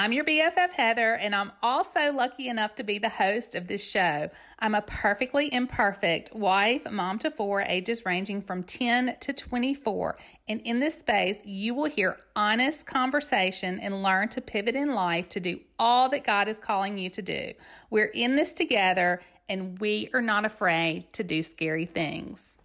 I'm 0.00 0.14
your 0.14 0.24
BFF 0.24 0.70
Heather, 0.70 1.12
and 1.16 1.34
I'm 1.34 1.52
also 1.62 2.10
lucky 2.10 2.48
enough 2.48 2.74
to 2.76 2.82
be 2.82 2.96
the 2.96 3.10
host 3.10 3.54
of 3.54 3.66
this 3.66 3.84
show. 3.86 4.30
I'm 4.58 4.74
a 4.74 4.80
perfectly 4.80 5.52
imperfect 5.52 6.34
wife, 6.34 6.90
mom 6.90 7.18
to 7.18 7.30
four, 7.30 7.60
ages 7.60 8.06
ranging 8.06 8.40
from 8.40 8.62
10 8.62 9.18
to 9.20 9.34
24. 9.34 10.16
And 10.48 10.62
in 10.62 10.80
this 10.80 10.98
space, 10.98 11.42
you 11.44 11.74
will 11.74 11.84
hear 11.84 12.16
honest 12.34 12.86
conversation 12.86 13.78
and 13.78 14.02
learn 14.02 14.30
to 14.30 14.40
pivot 14.40 14.74
in 14.74 14.94
life 14.94 15.28
to 15.28 15.40
do 15.40 15.60
all 15.78 16.08
that 16.08 16.24
God 16.24 16.48
is 16.48 16.58
calling 16.58 16.96
you 16.96 17.10
to 17.10 17.20
do. 17.20 17.52
We're 17.90 18.06
in 18.06 18.36
this 18.36 18.54
together, 18.54 19.20
and 19.50 19.78
we 19.80 20.08
are 20.14 20.22
not 20.22 20.46
afraid 20.46 21.12
to 21.12 21.24
do 21.24 21.42
scary 21.42 21.84
things. 21.84 22.58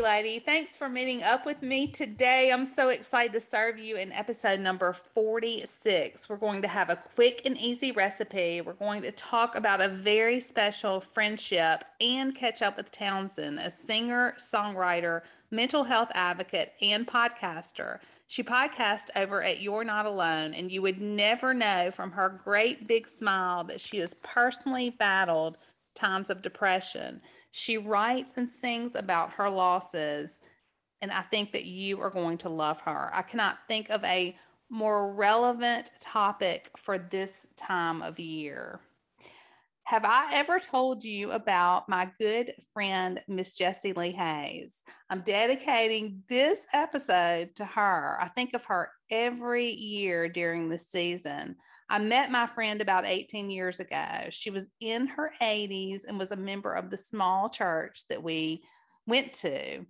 Lady. 0.00 0.38
Thanks 0.38 0.76
for 0.76 0.88
meeting 0.88 1.22
up 1.22 1.44
with 1.44 1.62
me 1.62 1.86
today. 1.86 2.50
I'm 2.52 2.64
so 2.64 2.90
excited 2.90 3.32
to 3.32 3.40
serve 3.40 3.78
you 3.78 3.96
in 3.96 4.12
episode 4.12 4.60
number 4.60 4.92
46. 4.92 6.28
We're 6.28 6.36
going 6.36 6.62
to 6.62 6.68
have 6.68 6.90
a 6.90 6.96
quick 7.14 7.42
and 7.44 7.58
easy 7.58 7.92
recipe. 7.92 8.60
We're 8.60 8.74
going 8.74 9.02
to 9.02 9.12
talk 9.12 9.56
about 9.56 9.80
a 9.80 9.88
very 9.88 10.40
special 10.40 11.00
friendship 11.00 11.84
and 12.00 12.34
catch 12.34 12.62
up 12.62 12.76
with 12.76 12.92
Townsend, 12.92 13.58
a 13.58 13.70
singer, 13.70 14.34
songwriter, 14.38 15.22
mental 15.50 15.84
health 15.84 16.10
advocate, 16.14 16.74
and 16.80 17.06
podcaster. 17.06 17.98
She 18.26 18.42
podcasts 18.42 19.08
over 19.16 19.42
at 19.42 19.60
You're 19.60 19.84
Not 19.84 20.06
Alone, 20.06 20.54
and 20.54 20.70
you 20.70 20.82
would 20.82 21.00
never 21.00 21.54
know 21.54 21.90
from 21.90 22.12
her 22.12 22.40
great 22.44 22.86
big 22.86 23.08
smile 23.08 23.64
that 23.64 23.80
she 23.80 23.98
has 23.98 24.14
personally 24.22 24.90
battled 24.90 25.56
times 25.94 26.30
of 26.30 26.42
depression. 26.42 27.20
She 27.58 27.76
writes 27.76 28.34
and 28.36 28.48
sings 28.48 28.94
about 28.94 29.32
her 29.32 29.50
losses, 29.50 30.38
and 31.02 31.10
I 31.10 31.22
think 31.22 31.50
that 31.50 31.64
you 31.64 32.00
are 32.00 32.08
going 32.08 32.38
to 32.38 32.48
love 32.48 32.80
her. 32.82 33.10
I 33.12 33.22
cannot 33.22 33.58
think 33.66 33.90
of 33.90 34.04
a 34.04 34.38
more 34.70 35.12
relevant 35.12 35.90
topic 36.00 36.70
for 36.76 37.00
this 37.00 37.48
time 37.56 38.00
of 38.00 38.20
year. 38.20 38.78
Have 39.88 40.04
I 40.04 40.34
ever 40.34 40.58
told 40.58 41.02
you 41.02 41.30
about 41.30 41.88
my 41.88 42.10
good 42.18 42.52
friend, 42.74 43.22
Miss 43.26 43.54
Jessie 43.54 43.94
Lee 43.94 44.12
Hayes? 44.12 44.82
I'm 45.08 45.22
dedicating 45.22 46.22
this 46.28 46.66
episode 46.74 47.56
to 47.56 47.64
her. 47.64 48.18
I 48.20 48.28
think 48.28 48.52
of 48.52 48.66
her 48.66 48.90
every 49.10 49.70
year 49.70 50.28
during 50.28 50.68
the 50.68 50.76
season. 50.76 51.56
I 51.88 52.00
met 52.00 52.30
my 52.30 52.46
friend 52.46 52.82
about 52.82 53.06
18 53.06 53.48
years 53.48 53.80
ago. 53.80 54.26
She 54.28 54.50
was 54.50 54.68
in 54.82 55.06
her 55.06 55.32
80s 55.40 56.02
and 56.06 56.18
was 56.18 56.32
a 56.32 56.36
member 56.36 56.74
of 56.74 56.90
the 56.90 56.98
small 56.98 57.48
church 57.48 58.02
that 58.10 58.22
we 58.22 58.64
went 59.06 59.32
to. 59.36 59.86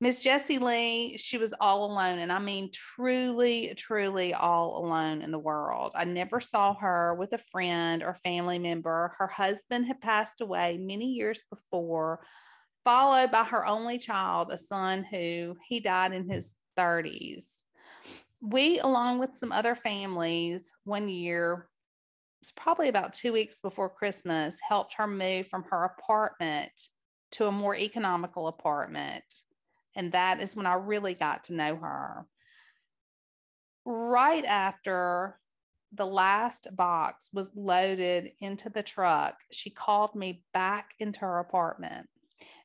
Miss 0.00 0.22
Jessie 0.22 0.60
Lee, 0.60 1.16
she 1.18 1.38
was 1.38 1.52
all 1.60 1.84
alone. 1.90 2.20
And 2.20 2.32
I 2.32 2.38
mean, 2.38 2.70
truly, 2.72 3.74
truly 3.76 4.32
all 4.32 4.78
alone 4.84 5.22
in 5.22 5.32
the 5.32 5.38
world. 5.40 5.92
I 5.96 6.04
never 6.04 6.38
saw 6.38 6.74
her 6.74 7.16
with 7.16 7.32
a 7.32 7.38
friend 7.38 8.04
or 8.04 8.14
family 8.14 8.60
member. 8.60 9.14
Her 9.18 9.26
husband 9.26 9.86
had 9.86 10.00
passed 10.00 10.40
away 10.40 10.78
many 10.78 11.06
years 11.06 11.42
before, 11.50 12.20
followed 12.84 13.32
by 13.32 13.42
her 13.42 13.66
only 13.66 13.98
child, 13.98 14.50
a 14.52 14.58
son 14.58 15.02
who 15.02 15.56
he 15.66 15.80
died 15.80 16.12
in 16.12 16.30
his 16.30 16.54
30s. 16.76 17.56
We, 18.40 18.78
along 18.78 19.18
with 19.18 19.34
some 19.34 19.50
other 19.50 19.74
families, 19.74 20.72
one 20.84 21.08
year, 21.08 21.66
it's 22.40 22.52
probably 22.52 22.86
about 22.86 23.14
two 23.14 23.32
weeks 23.32 23.58
before 23.58 23.88
Christmas, 23.88 24.60
helped 24.66 24.94
her 24.94 25.08
move 25.08 25.48
from 25.48 25.64
her 25.72 25.82
apartment 25.82 26.70
to 27.32 27.46
a 27.46 27.52
more 27.52 27.74
economical 27.74 28.46
apartment 28.46 29.24
and 29.98 30.12
that 30.12 30.40
is 30.40 30.54
when 30.54 30.64
I 30.64 30.74
really 30.74 31.12
got 31.12 31.44
to 31.44 31.54
know 31.54 31.76
her. 31.76 32.24
Right 33.84 34.44
after 34.44 35.38
the 35.92 36.06
last 36.06 36.68
box 36.74 37.30
was 37.32 37.50
loaded 37.56 38.30
into 38.40 38.70
the 38.70 38.82
truck, 38.82 39.34
she 39.50 39.70
called 39.70 40.14
me 40.14 40.44
back 40.54 40.92
into 41.00 41.20
her 41.20 41.40
apartment 41.40 42.08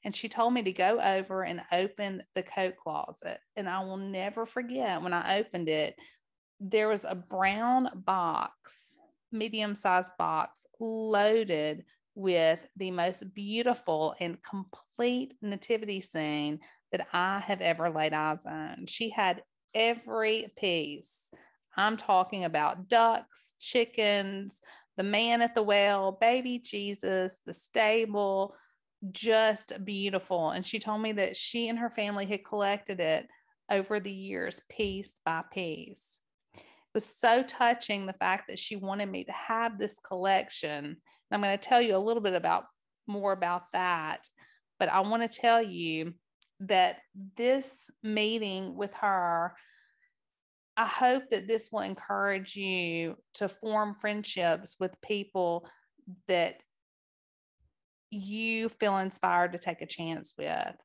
and 0.03 0.15
she 0.15 0.29
told 0.29 0.53
me 0.53 0.61
to 0.61 0.71
go 0.71 0.99
over 1.01 1.43
and 1.43 1.61
open 1.71 2.21
the 2.35 2.43
coat 2.43 2.75
closet. 2.77 3.39
And 3.55 3.67
I 3.67 3.83
will 3.83 3.97
never 3.97 4.45
forget 4.45 5.01
when 5.01 5.13
I 5.13 5.39
opened 5.39 5.69
it, 5.69 5.95
there 6.59 6.87
was 6.87 7.03
a 7.03 7.15
brown 7.15 7.89
box, 8.05 8.99
medium 9.31 9.75
sized 9.75 10.11
box, 10.19 10.65
loaded 10.79 11.83
with 12.15 12.59
the 12.77 12.91
most 12.91 13.33
beautiful 13.33 14.13
and 14.19 14.37
complete 14.43 15.33
nativity 15.41 15.99
scene 15.99 16.59
that 16.93 17.07
I 17.11 17.39
have 17.39 17.59
ever 17.59 17.89
laid 17.89 18.13
eyes 18.13 18.45
on. 18.45 18.85
She 18.85 19.09
had 19.09 19.43
every 19.73 20.53
piece. 20.55 21.29
I'm 21.75 21.97
talking 21.97 22.45
about 22.45 22.87
ducks, 22.87 23.53
chickens, 23.59 24.61
the 24.95 25.03
man 25.03 25.41
at 25.41 25.55
the 25.55 25.63
well, 25.63 26.11
baby 26.11 26.59
Jesus, 26.59 27.39
the 27.45 27.53
stable, 27.53 28.55
just 29.11 29.73
beautiful. 29.83 30.51
And 30.51 30.63
she 30.63 30.77
told 30.77 31.01
me 31.01 31.13
that 31.13 31.35
she 31.35 31.67
and 31.67 31.79
her 31.79 31.89
family 31.89 32.27
had 32.27 32.45
collected 32.45 32.99
it 32.99 33.27
over 33.71 33.99
the 33.99 34.11
years, 34.11 34.61
piece 34.69 35.19
by 35.25 35.43
piece. 35.51 36.21
It 36.55 36.61
was 36.93 37.05
so 37.05 37.41
touching 37.41 38.05
the 38.05 38.13
fact 38.13 38.49
that 38.49 38.59
she 38.59 38.75
wanted 38.75 39.09
me 39.09 39.23
to 39.23 39.31
have 39.31 39.79
this 39.79 39.97
collection. 39.97 40.85
And 40.85 40.97
I'm 41.31 41.41
going 41.41 41.57
to 41.57 41.67
tell 41.67 41.81
you 41.81 41.95
a 41.95 41.97
little 41.97 42.21
bit 42.21 42.35
about 42.35 42.65
more 43.07 43.31
about 43.31 43.63
that. 43.73 44.27
But 44.77 44.89
I 44.89 44.99
want 44.99 45.23
to 45.23 45.39
tell 45.41 45.61
you 45.61 46.13
that 46.67 46.97
this 47.35 47.89
meeting 48.01 48.75
with 48.75 48.93
her, 48.95 49.55
I 50.75 50.85
hope 50.85 51.29
that 51.29 51.47
this 51.47 51.69
will 51.71 51.81
encourage 51.81 52.55
you 52.55 53.15
to 53.35 53.47
form 53.47 53.95
friendships 53.99 54.75
with 54.79 55.01
people 55.01 55.67
that 56.27 56.55
you 58.09 58.69
feel 58.69 58.97
inspired 58.97 59.53
to 59.53 59.59
take 59.59 59.81
a 59.81 59.87
chance 59.87 60.33
with. 60.37 60.75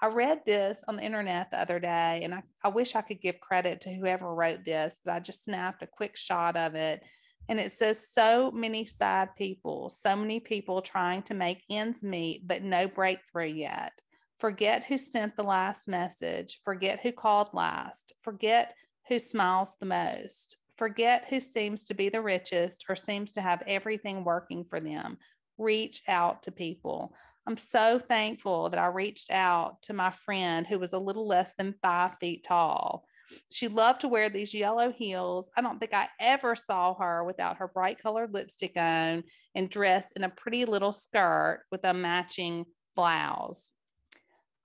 I 0.00 0.06
read 0.06 0.42
this 0.46 0.82
on 0.86 0.96
the 0.96 1.02
internet 1.02 1.50
the 1.50 1.60
other 1.60 1.80
day, 1.80 2.20
and 2.22 2.32
I, 2.34 2.42
I 2.62 2.68
wish 2.68 2.94
I 2.94 3.02
could 3.02 3.20
give 3.20 3.40
credit 3.40 3.80
to 3.82 3.92
whoever 3.92 4.32
wrote 4.32 4.64
this, 4.64 5.00
but 5.04 5.14
I 5.14 5.20
just 5.20 5.44
snapped 5.44 5.82
a 5.82 5.88
quick 5.88 6.16
shot 6.16 6.56
of 6.56 6.74
it. 6.74 7.02
And 7.48 7.58
it 7.58 7.72
says, 7.72 8.08
So 8.12 8.52
many 8.52 8.84
sad 8.84 9.30
people, 9.36 9.90
so 9.90 10.14
many 10.14 10.38
people 10.38 10.82
trying 10.82 11.22
to 11.22 11.34
make 11.34 11.64
ends 11.68 12.04
meet, 12.04 12.46
but 12.46 12.62
no 12.62 12.86
breakthrough 12.86 13.46
yet. 13.46 13.92
Forget 14.38 14.84
who 14.84 14.96
sent 14.96 15.36
the 15.36 15.42
last 15.42 15.88
message. 15.88 16.60
Forget 16.62 17.00
who 17.00 17.10
called 17.10 17.48
last. 17.52 18.12
Forget 18.22 18.74
who 19.08 19.18
smiles 19.18 19.74
the 19.80 19.86
most. 19.86 20.58
Forget 20.76 21.26
who 21.28 21.40
seems 21.40 21.82
to 21.84 21.94
be 21.94 22.08
the 22.08 22.22
richest 22.22 22.84
or 22.88 22.94
seems 22.94 23.32
to 23.32 23.40
have 23.40 23.62
everything 23.66 24.22
working 24.22 24.64
for 24.64 24.78
them. 24.78 25.18
Reach 25.58 26.02
out 26.06 26.44
to 26.44 26.52
people. 26.52 27.12
I'm 27.48 27.56
so 27.56 27.98
thankful 27.98 28.68
that 28.70 28.78
I 28.78 28.86
reached 28.86 29.32
out 29.32 29.82
to 29.82 29.92
my 29.92 30.10
friend 30.10 30.66
who 30.66 30.78
was 30.78 30.92
a 30.92 30.98
little 30.98 31.26
less 31.26 31.54
than 31.54 31.74
five 31.82 32.12
feet 32.20 32.44
tall. 32.44 33.06
She 33.50 33.66
loved 33.66 34.02
to 34.02 34.08
wear 34.08 34.30
these 34.30 34.54
yellow 34.54 34.92
heels. 34.92 35.50
I 35.56 35.62
don't 35.62 35.80
think 35.80 35.94
I 35.94 36.08
ever 36.20 36.54
saw 36.54 36.94
her 36.94 37.24
without 37.24 37.56
her 37.56 37.66
bright 37.66 37.98
colored 37.98 38.32
lipstick 38.32 38.76
on 38.76 39.24
and 39.54 39.68
dressed 39.68 40.12
in 40.14 40.24
a 40.24 40.30
pretty 40.30 40.64
little 40.64 40.92
skirt 40.92 41.64
with 41.72 41.84
a 41.84 41.92
matching 41.92 42.66
blouse. 42.94 43.70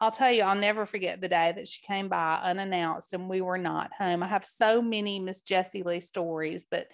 I'll 0.03 0.11
tell 0.11 0.33
you, 0.33 0.43
I'll 0.43 0.53
never 0.53 0.85
forget 0.85 1.21
the 1.21 1.29
day 1.29 1.53
that 1.55 1.67
she 1.67 1.81
came 1.81 2.09
by 2.09 2.35
unannounced 2.43 3.13
and 3.13 3.29
we 3.29 3.39
were 3.39 3.57
not 3.57 3.89
home. 3.97 4.21
I 4.21 4.27
have 4.27 4.43
so 4.43 4.81
many 4.81 5.17
Miss 5.17 5.41
Jessie 5.41 5.83
Lee 5.83 6.01
stories, 6.01 6.65
but 6.69 6.87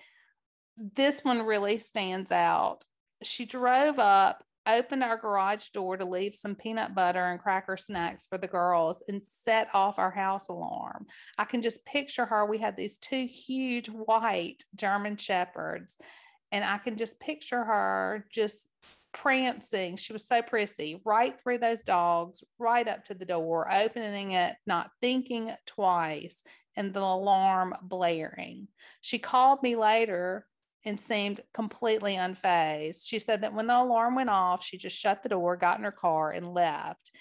this 0.77 1.23
one 1.23 1.41
really 1.41 1.79
stands 1.79 2.31
out. 2.31 2.83
She 3.23 3.45
drove 3.45 3.97
up, 3.97 4.43
opened 4.67 5.03
our 5.03 5.17
garage 5.17 5.69
door 5.69 5.97
to 5.97 6.05
leave 6.05 6.35
some 6.35 6.53
peanut 6.53 6.93
butter 6.93 7.25
and 7.25 7.39
cracker 7.39 7.77
snacks 7.77 8.27
for 8.27 8.37
the 8.37 8.47
girls, 8.47 9.03
and 9.07 9.23
set 9.23 9.69
off 9.73 9.97
our 9.97 10.11
house 10.11 10.47
alarm. 10.47 11.07
I 11.35 11.45
can 11.45 11.63
just 11.63 11.83
picture 11.85 12.27
her. 12.27 12.45
We 12.45 12.59
had 12.59 12.77
these 12.77 12.99
two 12.99 13.25
huge 13.25 13.87
white 13.87 14.63
German 14.75 15.17
shepherds, 15.17 15.97
and 16.51 16.63
I 16.63 16.77
can 16.77 16.95
just 16.95 17.19
picture 17.19 17.63
her 17.63 18.27
just 18.31 18.67
prancing. 19.13 19.95
She 19.95 20.13
was 20.13 20.27
so 20.27 20.41
prissy, 20.41 21.01
right 21.05 21.39
through 21.39 21.59
those 21.59 21.83
dogs, 21.83 22.43
right 22.57 22.87
up 22.87 23.05
to 23.05 23.13
the 23.13 23.25
door, 23.25 23.71
opening 23.71 24.31
it, 24.31 24.55
not 24.65 24.91
thinking 25.01 25.51
twice, 25.65 26.43
and 26.77 26.93
the 26.93 27.01
alarm 27.01 27.73
blaring. 27.81 28.67
She 29.01 29.19
called 29.19 29.61
me 29.63 29.75
later 29.75 30.45
and 30.85 30.99
seemed 30.99 31.41
completely 31.53 32.15
unfazed. 32.15 33.05
She 33.05 33.19
said 33.19 33.41
that 33.41 33.53
when 33.53 33.67
the 33.67 33.81
alarm 33.81 34.15
went 34.15 34.29
off, 34.29 34.63
she 34.63 34.77
just 34.77 34.97
shut 34.97 35.23
the 35.23 35.29
door, 35.29 35.57
got 35.57 35.77
in 35.77 35.83
her 35.83 35.91
car, 35.91 36.31
and 36.31 36.53
left. 36.53 37.11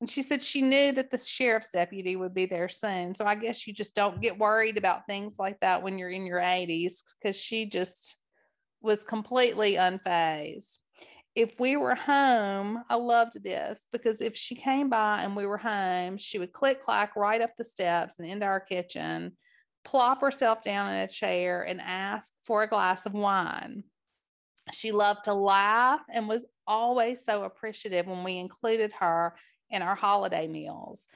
And 0.00 0.10
she 0.10 0.22
said 0.22 0.42
she 0.42 0.60
knew 0.60 0.92
that 0.92 1.10
the 1.10 1.18
sheriff's 1.18 1.70
deputy 1.70 2.16
would 2.16 2.34
be 2.34 2.46
there 2.46 2.68
soon. 2.68 3.14
So 3.14 3.24
I 3.24 3.34
guess 3.34 3.66
you 3.66 3.72
just 3.72 3.94
don't 3.94 4.20
get 4.20 4.38
worried 4.38 4.76
about 4.76 5.06
things 5.06 5.36
like 5.38 5.58
that 5.60 5.82
when 5.82 5.98
you're 5.98 6.10
in 6.10 6.26
your 6.26 6.40
80s 6.40 7.02
because 7.20 7.40
she 7.40 7.66
just 7.66 8.16
was 8.82 9.04
completely 9.04 9.74
unfazed. 9.74 10.78
If 11.36 11.60
we 11.60 11.76
were 11.76 11.94
home, 11.94 12.82
I 12.88 12.94
loved 12.94 13.44
this 13.44 13.86
because 13.92 14.22
if 14.22 14.34
she 14.34 14.54
came 14.54 14.88
by 14.88 15.22
and 15.22 15.36
we 15.36 15.44
were 15.44 15.58
home, 15.58 16.16
she 16.16 16.38
would 16.38 16.54
click 16.54 16.80
clack 16.80 17.14
right 17.14 17.42
up 17.42 17.50
the 17.56 17.62
steps 17.62 18.18
and 18.18 18.26
into 18.26 18.46
our 18.46 18.58
kitchen, 18.58 19.36
plop 19.84 20.22
herself 20.22 20.62
down 20.62 20.94
in 20.94 21.00
a 21.00 21.06
chair 21.06 21.62
and 21.62 21.78
ask 21.82 22.32
for 22.44 22.62
a 22.62 22.68
glass 22.68 23.04
of 23.04 23.12
wine. 23.12 23.84
She 24.72 24.92
loved 24.92 25.24
to 25.24 25.34
laugh 25.34 26.00
and 26.10 26.26
was 26.26 26.46
always 26.66 27.22
so 27.22 27.44
appreciative 27.44 28.06
when 28.06 28.24
we 28.24 28.38
included 28.38 28.92
her 28.98 29.36
in 29.68 29.82
our 29.82 29.94
holiday 29.94 30.48
meals. 30.48 31.06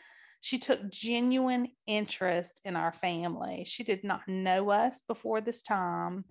She 0.42 0.58
took 0.58 0.90
genuine 0.90 1.66
interest 1.86 2.60
in 2.66 2.76
our 2.76 2.92
family. 2.92 3.64
She 3.66 3.84
did 3.84 4.04
not 4.04 4.28
know 4.28 4.68
us 4.68 5.02
before 5.08 5.40
this 5.40 5.62
time 5.62 6.26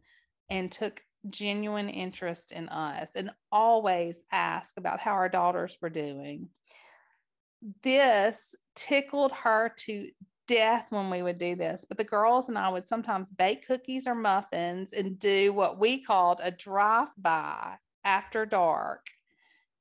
and 0.48 0.72
took 0.72 1.02
genuine 1.28 1.90
interest 1.90 2.52
in 2.52 2.70
us 2.70 3.16
and 3.16 3.32
always 3.52 4.24
ask 4.32 4.78
about 4.78 5.00
how 5.00 5.12
our 5.12 5.30
daughters 5.30 5.78
were 5.82 5.90
doing. 5.90 6.50
This 7.84 8.56
tickled 8.76 9.32
her 9.32 9.74
to 9.80 10.10
death 10.48 10.88
when 10.92 11.10
we 11.10 11.22
would 11.22 11.38
do 11.38 11.56
this, 11.56 11.86
but 11.88 11.98
the 11.98 12.04
girls 12.04 12.50
and 12.50 12.58
I 12.58 12.70
would 12.70 12.86
sometimes 12.86 13.32
bake 13.32 13.68
cookies 13.68 14.08
or 14.08 14.16
muffins 14.16 14.94
and 14.94 15.20
do 15.20 15.54
what 15.54 15.80
we 15.80 16.02
called 16.02 16.40
a 16.42 16.52
drive 16.52 17.10
by 17.18 17.76
after 18.04 18.46
dark. 18.46 19.06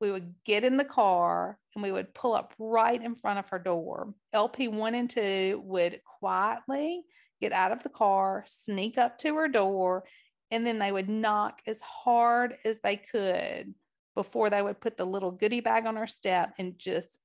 We 0.01 0.13
would 0.13 0.35
get 0.45 0.65
in 0.65 0.77
the 0.77 0.85
car 0.85 1.59
and 1.75 1.83
we 1.83 1.91
would 1.93 2.15
pull 2.15 2.35
up 2.35 2.53
right 2.59 3.03
in 3.03 3.15
front 3.15 3.39
of 3.39 3.49
her 3.51 3.59
door. 3.59 4.15
LP 4.33 4.69
one 4.69 4.95
and 4.95 5.09
two 5.09 5.61
would 5.65 6.01
quietly 6.21 7.03
get 7.41 7.53
out 7.53 7.73
of 7.73 7.83
the 7.83 7.89
car, 7.89 8.45
sneak 8.47 8.99
up 8.99 9.19
to 9.19 9.35
her 9.37 9.49
door, 9.49 10.05
and 10.51 10.67
then 10.67 10.79
they 10.79 10.93
would 10.93 11.09
knock 11.09 11.61
as 11.67 11.81
hard 11.81 12.55
as 12.65 12.81
they 12.81 12.97
could 12.97 13.75
before 14.15 14.51
they 14.51 14.63
would 14.63 14.81
put 14.81 14.97
the 14.97 15.05
little 15.05 15.31
goodie 15.31 15.61
bag 15.61 15.87
on 15.87 15.97
her 15.97 16.07
step 16.07 16.55
and 16.59 16.79
just 16.79 17.19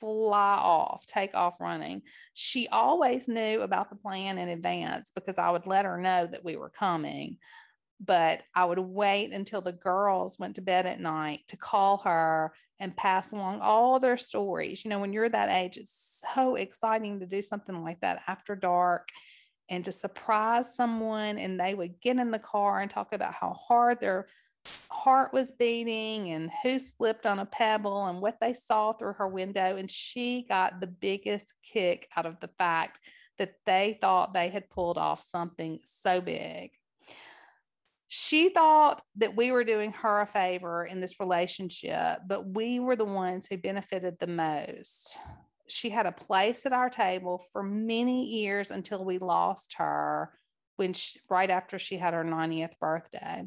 fly 0.00 0.56
off, 0.56 1.06
take 1.06 1.34
off 1.34 1.60
running. 1.60 2.02
She 2.32 2.66
always 2.68 3.28
knew 3.28 3.60
about 3.60 3.90
the 3.90 3.96
plan 3.96 4.38
in 4.38 4.48
advance 4.48 5.12
because 5.14 5.38
I 5.38 5.50
would 5.50 5.66
let 5.66 5.84
her 5.84 5.98
know 5.98 6.26
that 6.26 6.44
we 6.44 6.56
were 6.56 6.70
coming. 6.70 7.36
But 8.02 8.40
I 8.54 8.64
would 8.64 8.78
wait 8.78 9.32
until 9.32 9.60
the 9.60 9.72
girls 9.72 10.38
went 10.38 10.56
to 10.56 10.62
bed 10.62 10.86
at 10.86 11.00
night 11.00 11.42
to 11.48 11.58
call 11.58 11.98
her 11.98 12.52
and 12.80 12.96
pass 12.96 13.30
along 13.30 13.60
all 13.60 14.00
their 14.00 14.16
stories. 14.16 14.82
You 14.84 14.88
know, 14.88 14.98
when 14.98 15.12
you're 15.12 15.28
that 15.28 15.50
age, 15.50 15.76
it's 15.76 16.24
so 16.34 16.54
exciting 16.54 17.20
to 17.20 17.26
do 17.26 17.42
something 17.42 17.84
like 17.84 18.00
that 18.00 18.22
after 18.26 18.56
dark 18.56 19.10
and 19.70 19.84
to 19.84 19.92
surprise 19.92 20.74
someone 20.74 21.38
and 21.38 21.58
they 21.58 21.74
would 21.74 22.00
get 22.00 22.18
in 22.18 22.30
the 22.30 22.38
car 22.38 22.80
and 22.80 22.90
talk 22.90 23.12
about 23.12 23.32
how 23.32 23.52
hard 23.52 24.00
their 24.00 24.26
heart 24.90 25.32
was 25.32 25.52
beating 25.52 26.30
and 26.30 26.50
who 26.62 26.78
slipped 26.78 27.24
on 27.24 27.38
a 27.38 27.46
pebble 27.46 28.06
and 28.06 28.20
what 28.20 28.38
they 28.40 28.52
saw 28.52 28.92
through 28.92 29.14
her 29.14 29.28
window 29.28 29.76
and 29.76 29.90
she 29.90 30.44
got 30.48 30.80
the 30.80 30.86
biggest 30.86 31.54
kick 31.62 32.08
out 32.16 32.26
of 32.26 32.38
the 32.40 32.50
fact 32.58 33.00
that 33.38 33.54
they 33.64 33.96
thought 34.00 34.34
they 34.34 34.50
had 34.50 34.68
pulled 34.68 34.98
off 34.98 35.22
something 35.22 35.78
so 35.82 36.20
big. 36.20 36.72
She 38.08 38.50
thought 38.50 39.02
that 39.16 39.36
we 39.36 39.52
were 39.52 39.64
doing 39.64 39.92
her 39.92 40.20
a 40.20 40.26
favor 40.26 40.84
in 40.84 41.00
this 41.00 41.20
relationship, 41.20 42.18
but 42.26 42.44
we 42.44 42.80
were 42.80 42.96
the 42.96 43.04
ones 43.04 43.46
who 43.48 43.56
benefited 43.56 44.16
the 44.18 44.26
most 44.26 45.16
she 45.70 45.90
had 45.90 46.06
a 46.06 46.12
place 46.12 46.66
at 46.66 46.72
our 46.72 46.90
table 46.90 47.42
for 47.52 47.62
many 47.62 48.26
years 48.26 48.70
until 48.70 49.04
we 49.04 49.18
lost 49.18 49.74
her 49.78 50.32
when 50.76 50.92
she, 50.92 51.20
right 51.28 51.50
after 51.50 51.78
she 51.78 51.98
had 51.98 52.14
her 52.14 52.24
90th 52.24 52.78
birthday. 52.80 53.44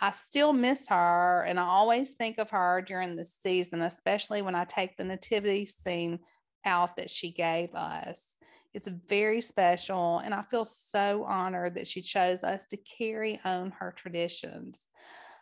I 0.00 0.10
still 0.12 0.52
miss 0.52 0.88
her 0.88 1.42
and 1.42 1.60
I 1.60 1.64
always 1.64 2.12
think 2.12 2.38
of 2.38 2.50
her 2.50 2.82
during 2.82 3.16
the 3.16 3.24
season, 3.24 3.82
especially 3.82 4.42
when 4.42 4.54
I 4.54 4.64
take 4.64 4.96
the 4.96 5.04
nativity 5.04 5.66
scene 5.66 6.20
out 6.64 6.96
that 6.96 7.10
she 7.10 7.32
gave 7.32 7.74
us. 7.74 8.36
It's 8.72 8.88
very 8.88 9.40
special 9.40 10.18
and 10.18 10.32
I 10.32 10.42
feel 10.42 10.64
so 10.64 11.24
honored 11.24 11.74
that 11.74 11.86
she 11.86 12.00
chose 12.02 12.42
us 12.42 12.66
to 12.68 12.76
carry 12.76 13.38
on 13.44 13.72
her 13.78 13.92
traditions. 13.96 14.80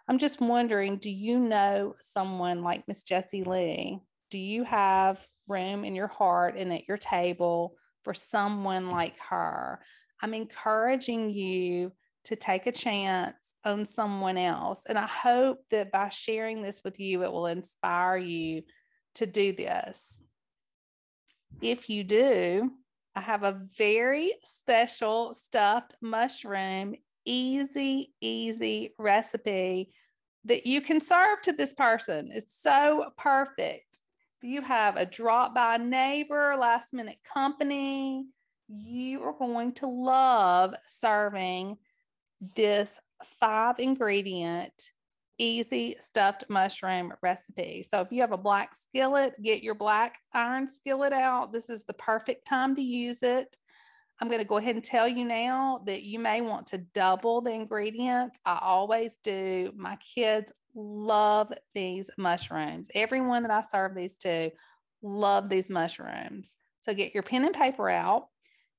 I'm 0.08 0.18
just 0.18 0.40
wondering, 0.40 0.96
do 0.96 1.10
you 1.10 1.38
know 1.38 1.94
someone 2.00 2.62
like 2.62 2.88
Miss 2.88 3.02
Jessie 3.02 3.44
Lee? 3.44 4.00
Do 4.30 4.38
you 4.38 4.64
have 4.64 5.26
room 5.48 5.84
in 5.84 5.94
your 5.94 6.08
heart 6.08 6.56
and 6.56 6.72
at 6.72 6.88
your 6.88 6.98
table 6.98 7.76
for 8.02 8.14
someone 8.14 8.90
like 8.90 9.18
her. 9.28 9.80
I'm 10.22 10.34
encouraging 10.34 11.30
you 11.30 11.92
to 12.24 12.36
take 12.36 12.66
a 12.66 12.72
chance 12.72 13.54
on 13.64 13.86
someone 13.86 14.36
else. 14.36 14.84
And 14.88 14.98
I 14.98 15.06
hope 15.06 15.60
that 15.70 15.90
by 15.90 16.10
sharing 16.10 16.60
this 16.60 16.82
with 16.84 17.00
you, 17.00 17.22
it 17.22 17.32
will 17.32 17.46
inspire 17.46 18.16
you 18.16 18.62
to 19.14 19.26
do 19.26 19.52
this. 19.52 20.18
If 21.62 21.88
you 21.88 22.04
do, 22.04 22.70
I 23.16 23.20
have 23.20 23.42
a 23.42 23.60
very 23.76 24.32
special 24.44 25.34
stuffed 25.34 25.94
mushroom, 26.00 26.94
easy, 27.24 28.12
easy 28.20 28.94
recipe 28.98 29.92
that 30.44 30.66
you 30.66 30.80
can 30.80 31.00
serve 31.00 31.42
to 31.42 31.52
this 31.52 31.74
person. 31.74 32.30
It's 32.32 32.62
so 32.62 33.10
perfect 33.16 34.00
if 34.40 34.48
you 34.48 34.62
have 34.62 34.96
a 34.96 35.06
drop 35.06 35.54
by 35.54 35.78
neighbor, 35.78 36.56
last 36.58 36.92
minute 36.92 37.18
company, 37.34 38.26
you 38.68 39.22
are 39.22 39.32
going 39.32 39.72
to 39.74 39.86
love 39.86 40.74
serving 40.86 41.76
this 42.54 43.00
five 43.24 43.80
ingredient 43.80 44.72
easy 45.38 45.96
stuffed 46.00 46.44
mushroom 46.48 47.12
recipe. 47.22 47.84
So 47.88 48.00
if 48.00 48.08
you 48.10 48.20
have 48.22 48.32
a 48.32 48.36
black 48.36 48.74
skillet, 48.74 49.40
get 49.40 49.62
your 49.62 49.76
black 49.76 50.18
iron 50.32 50.66
skillet 50.66 51.12
out. 51.12 51.52
This 51.52 51.70
is 51.70 51.84
the 51.84 51.92
perfect 51.94 52.46
time 52.46 52.74
to 52.76 52.82
use 52.82 53.22
it. 53.22 53.56
I'm 54.20 54.28
going 54.28 54.40
to 54.40 54.48
go 54.48 54.56
ahead 54.56 54.74
and 54.74 54.82
tell 54.82 55.06
you 55.06 55.24
now 55.24 55.82
that 55.86 56.02
you 56.02 56.18
may 56.18 56.40
want 56.40 56.66
to 56.68 56.78
double 56.78 57.40
the 57.40 57.52
ingredients. 57.52 58.40
I 58.44 58.58
always 58.60 59.16
do. 59.22 59.72
My 59.76 59.96
kids 59.96 60.52
love 60.74 61.52
these 61.74 62.10
mushrooms. 62.18 62.88
Everyone 62.94 63.42
that 63.42 63.50
I 63.50 63.62
serve 63.62 63.94
these 63.94 64.18
to 64.18 64.50
love 65.02 65.48
these 65.48 65.70
mushrooms. 65.70 66.56
So 66.80 66.94
get 66.94 67.14
your 67.14 67.22
pen 67.22 67.44
and 67.44 67.54
paper 67.54 67.88
out. 67.88 68.28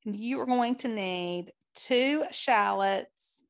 You 0.06 0.40
are 0.40 0.46
going 0.46 0.76
to 0.78 0.88
need 0.88 1.52
two 1.76 2.24
shallots, 2.32 3.44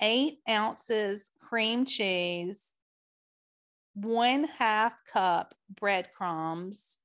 eight 0.00 0.38
ounces 0.48 1.30
cream 1.40 1.84
cheese, 1.84 2.74
one 3.94 4.44
half 4.44 4.94
cup 5.12 5.54
breadcrumbs, 5.78 6.98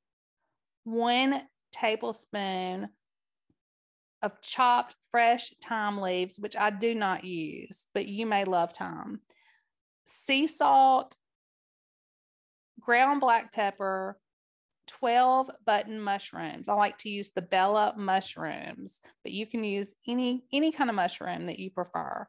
one 0.84 1.42
tablespoon 1.72 2.90
of 4.22 4.42
chopped 4.42 4.96
fresh 5.12 5.52
thyme 5.64 6.00
leaves, 6.00 6.40
which 6.40 6.56
I 6.56 6.70
do 6.70 6.96
not 6.96 7.24
use, 7.24 7.88
but 7.94 8.08
you 8.08 8.26
may 8.26 8.44
love 8.44 8.72
thyme, 8.74 9.20
sea 10.06 10.48
salt, 10.48 11.18
ground 12.80 13.22
black 13.22 13.54
pepper, 13.54 14.18
12 14.88 15.50
button 15.66 16.00
mushrooms. 16.00 16.70
I 16.70 16.74
like 16.74 16.98
to 17.00 17.10
use 17.10 17.30
the 17.30 17.42
Bella 17.42 17.94
mushrooms, 17.98 19.02
but 19.24 19.32
you 19.32 19.46
can 19.48 19.64
use 19.64 19.94
any 20.08 20.44
any 20.54 20.72
kind 20.72 20.90
of 20.90 20.96
mushroom 20.96 21.48
that 21.48 21.60
you 21.60 21.72
prefer. 21.72 22.28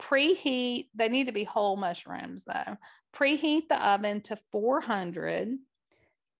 Preheat, 0.00 0.88
they 0.94 1.08
need 1.08 1.26
to 1.26 1.32
be 1.32 1.44
whole 1.44 1.76
mushrooms 1.76 2.44
though. 2.44 2.76
Preheat 3.14 3.68
the 3.68 3.86
oven 3.86 4.22
to 4.22 4.36
400. 4.50 5.56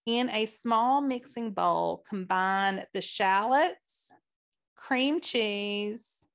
In 0.06 0.30
a 0.30 0.46
small 0.46 1.02
mixing 1.02 1.52
bowl, 1.52 2.02
combine 2.08 2.84
the 2.94 3.02
shallots, 3.02 4.10
cream 4.74 5.20
cheese, 5.20 6.26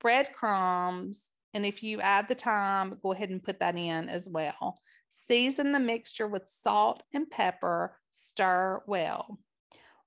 breadcrumbs, 0.00 1.29
and 1.54 1.66
if 1.66 1.82
you 1.82 2.00
add 2.00 2.28
the 2.28 2.34
thyme, 2.34 2.98
go 3.02 3.12
ahead 3.12 3.30
and 3.30 3.42
put 3.42 3.60
that 3.60 3.76
in 3.76 4.08
as 4.08 4.28
well. 4.28 4.78
Season 5.08 5.72
the 5.72 5.80
mixture 5.80 6.28
with 6.28 6.48
salt 6.48 7.02
and 7.12 7.28
pepper, 7.28 7.96
stir 8.10 8.82
well. 8.86 9.38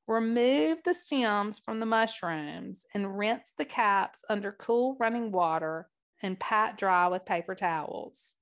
Remove 0.08 0.84
the 0.84 0.94
stems 0.94 1.60
from 1.60 1.80
the 1.80 1.86
mushrooms 1.86 2.86
and 2.94 3.18
rinse 3.18 3.54
the 3.58 3.66
caps 3.66 4.24
under 4.30 4.52
cool 4.54 4.98
running 5.00 5.32
water 5.32 5.88
and 6.22 6.40
pat 6.40 6.78
dry 6.78 7.08
with 7.08 7.26
paper 7.26 7.56
towels. 7.56 8.34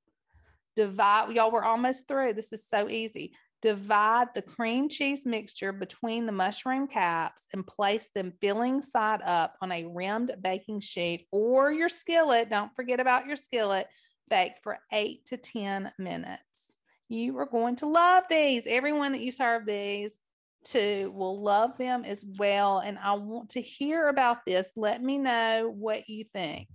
Divide, 0.75 1.31
y'all, 1.31 1.51
we're 1.51 1.63
almost 1.63 2.07
through. 2.07 2.33
This 2.33 2.53
is 2.53 2.67
so 2.67 2.89
easy. 2.89 3.33
Divide 3.61 4.29
the 4.33 4.41
cream 4.41 4.89
cheese 4.89 5.25
mixture 5.25 5.71
between 5.71 6.25
the 6.25 6.31
mushroom 6.31 6.87
caps 6.87 7.45
and 7.53 7.65
place 7.65 8.09
them 8.13 8.33
filling 8.41 8.81
side 8.81 9.21
up 9.21 9.55
on 9.61 9.71
a 9.71 9.85
rimmed 9.85 10.35
baking 10.41 10.79
sheet 10.79 11.27
or 11.31 11.71
your 11.71 11.89
skillet. 11.89 12.49
Don't 12.49 12.75
forget 12.75 12.99
about 12.99 13.27
your 13.27 13.35
skillet. 13.35 13.87
Bake 14.29 14.53
for 14.63 14.79
eight 14.91 15.25
to 15.27 15.37
10 15.37 15.91
minutes. 15.99 16.77
You 17.07 17.37
are 17.37 17.45
going 17.45 17.75
to 17.77 17.87
love 17.87 18.23
these. 18.29 18.65
Everyone 18.65 19.11
that 19.11 19.21
you 19.21 19.31
serve 19.31 19.65
these 19.65 20.17
to 20.65 21.11
will 21.13 21.41
love 21.41 21.77
them 21.77 22.03
as 22.05 22.25
well. 22.37 22.79
And 22.79 22.97
I 22.97 23.13
want 23.13 23.49
to 23.51 23.61
hear 23.61 24.07
about 24.07 24.45
this. 24.45 24.71
Let 24.75 25.03
me 25.03 25.17
know 25.17 25.71
what 25.75 26.07
you 26.07 26.25
think. 26.33 26.67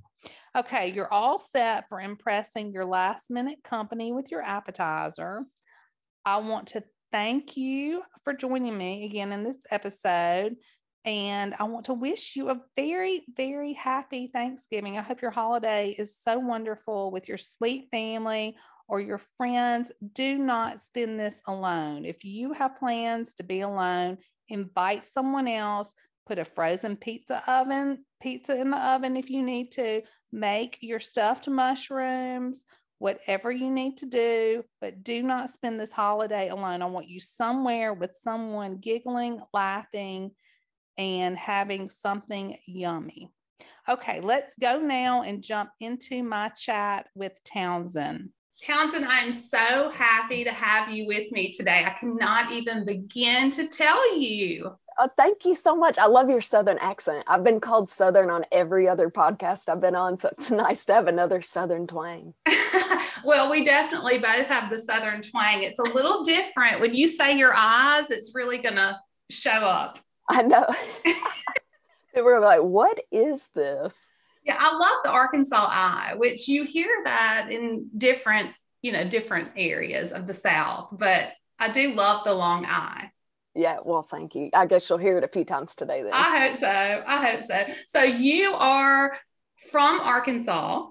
Okay, 0.56 0.92
you're 0.92 1.12
all 1.12 1.38
set 1.38 1.88
for 1.88 2.00
impressing 2.00 2.72
your 2.72 2.84
last 2.84 3.30
minute 3.30 3.58
company 3.62 4.12
with 4.12 4.30
your 4.30 4.42
appetizer. 4.42 5.44
I 6.26 6.38
want 6.38 6.66
to 6.68 6.82
thank 7.12 7.56
you 7.56 8.02
for 8.24 8.34
joining 8.34 8.76
me 8.76 9.04
again 9.04 9.30
in 9.30 9.44
this 9.44 9.60
episode. 9.70 10.56
And 11.04 11.54
I 11.60 11.64
want 11.64 11.84
to 11.84 11.94
wish 11.94 12.34
you 12.34 12.50
a 12.50 12.60
very, 12.76 13.22
very 13.36 13.74
happy 13.74 14.26
Thanksgiving. 14.26 14.98
I 14.98 15.02
hope 15.02 15.22
your 15.22 15.30
holiday 15.30 15.94
is 15.96 16.18
so 16.20 16.40
wonderful 16.40 17.12
with 17.12 17.28
your 17.28 17.38
sweet 17.38 17.86
family 17.92 18.56
or 18.88 18.98
your 18.98 19.20
friends. 19.36 19.92
Do 20.14 20.36
not 20.36 20.82
spend 20.82 21.20
this 21.20 21.40
alone. 21.46 22.04
If 22.04 22.24
you 22.24 22.52
have 22.54 22.76
plans 22.76 23.34
to 23.34 23.44
be 23.44 23.60
alone, 23.60 24.18
invite 24.48 25.06
someone 25.06 25.46
else, 25.46 25.94
put 26.26 26.40
a 26.40 26.44
frozen 26.44 26.96
pizza 26.96 27.40
oven, 27.46 28.04
pizza 28.20 28.60
in 28.60 28.72
the 28.72 28.84
oven 28.84 29.16
if 29.16 29.30
you 29.30 29.44
need 29.44 29.70
to, 29.72 30.02
make 30.32 30.78
your 30.80 30.98
stuffed 30.98 31.48
mushrooms, 31.48 32.64
whatever 32.98 33.50
you 33.50 33.70
need 33.70 33.98
to 33.98 34.06
do, 34.06 34.64
but 34.80 35.02
do 35.02 35.22
not 35.22 35.50
spend 35.50 35.78
this 35.78 35.92
holiday 35.92 36.48
alone. 36.48 36.82
I 36.82 36.86
want 36.86 37.08
you 37.08 37.20
somewhere 37.20 37.92
with 37.92 38.16
someone 38.18 38.78
giggling, 38.78 39.40
laughing, 39.52 40.32
and 40.96 41.36
having 41.36 41.90
something 41.90 42.56
yummy. 42.66 43.30
Okay, 43.88 44.20
let's 44.20 44.56
go 44.58 44.78
now 44.80 45.22
and 45.22 45.42
jump 45.42 45.70
into 45.80 46.22
my 46.22 46.48
chat 46.48 47.06
with 47.14 47.32
Townsend. 47.44 48.30
Townsend, 48.62 49.04
I'm 49.06 49.32
so 49.32 49.90
happy 49.90 50.42
to 50.42 50.50
have 50.50 50.88
you 50.88 51.06
with 51.06 51.30
me 51.30 51.50
today. 51.52 51.84
I 51.86 51.90
cannot 51.90 52.52
even 52.52 52.86
begin 52.86 53.50
to 53.50 53.68
tell 53.68 54.18
you. 54.18 54.76
Oh, 54.98 55.10
thank 55.16 55.44
you 55.44 55.54
so 55.54 55.76
much. 55.76 55.98
I 55.98 56.06
love 56.06 56.30
your 56.30 56.40
Southern 56.40 56.78
accent. 56.78 57.24
I've 57.26 57.44
been 57.44 57.60
called 57.60 57.90
Southern 57.90 58.30
on 58.30 58.46
every 58.50 58.88
other 58.88 59.10
podcast 59.10 59.68
I've 59.68 59.80
been 59.80 59.94
on, 59.94 60.16
so 60.16 60.30
it's 60.38 60.50
nice 60.50 60.86
to 60.86 60.94
have 60.94 61.06
another 61.06 61.42
Southern 61.42 61.86
twang. 61.86 62.32
well, 63.24 63.50
we 63.50 63.64
definitely 63.64 64.18
both 64.18 64.46
have 64.46 64.70
the 64.70 64.78
Southern 64.78 65.22
twang. 65.22 65.62
It's 65.62 65.80
a 65.80 65.84
little 65.84 66.22
different. 66.22 66.80
When 66.80 66.94
you 66.94 67.08
say 67.08 67.36
your 67.36 67.54
eyes, 67.54 68.10
it's 68.10 68.32
really 68.34 68.58
going 68.58 68.76
to 68.76 68.98
show 69.30 69.50
up. 69.50 69.98
I 70.28 70.42
know. 70.42 70.66
People 72.14 72.30
are 72.30 72.40
like, 72.40 72.60
what 72.60 72.98
is 73.12 73.44
this? 73.54 73.94
Yeah, 74.44 74.56
I 74.58 74.76
love 74.76 74.96
the 75.04 75.10
Arkansas 75.10 75.66
eye, 75.68 76.14
which 76.16 76.48
you 76.48 76.64
hear 76.64 76.88
that 77.04 77.48
in 77.50 77.88
different, 77.96 78.52
you 78.80 78.92
know, 78.92 79.04
different 79.04 79.50
areas 79.56 80.12
of 80.12 80.26
the 80.26 80.34
South, 80.34 80.88
but 80.92 81.32
I 81.58 81.68
do 81.68 81.94
love 81.94 82.24
the 82.24 82.34
long 82.34 82.64
eye. 82.64 83.10
Yeah, 83.54 83.78
well, 83.84 84.02
thank 84.02 84.34
you. 84.34 84.50
I 84.54 84.66
guess 84.66 84.88
you'll 84.88 84.98
hear 84.98 85.18
it 85.18 85.24
a 85.24 85.28
few 85.28 85.44
times 85.44 85.74
today 85.74 86.02
then. 86.02 86.12
I 86.12 86.46
hope 86.46 86.56
so. 86.56 87.02
I 87.06 87.26
hope 87.26 87.42
so. 87.42 87.66
So 87.86 88.02
you 88.02 88.52
are 88.54 89.16
from 89.70 89.98
Arkansas. 90.00 90.86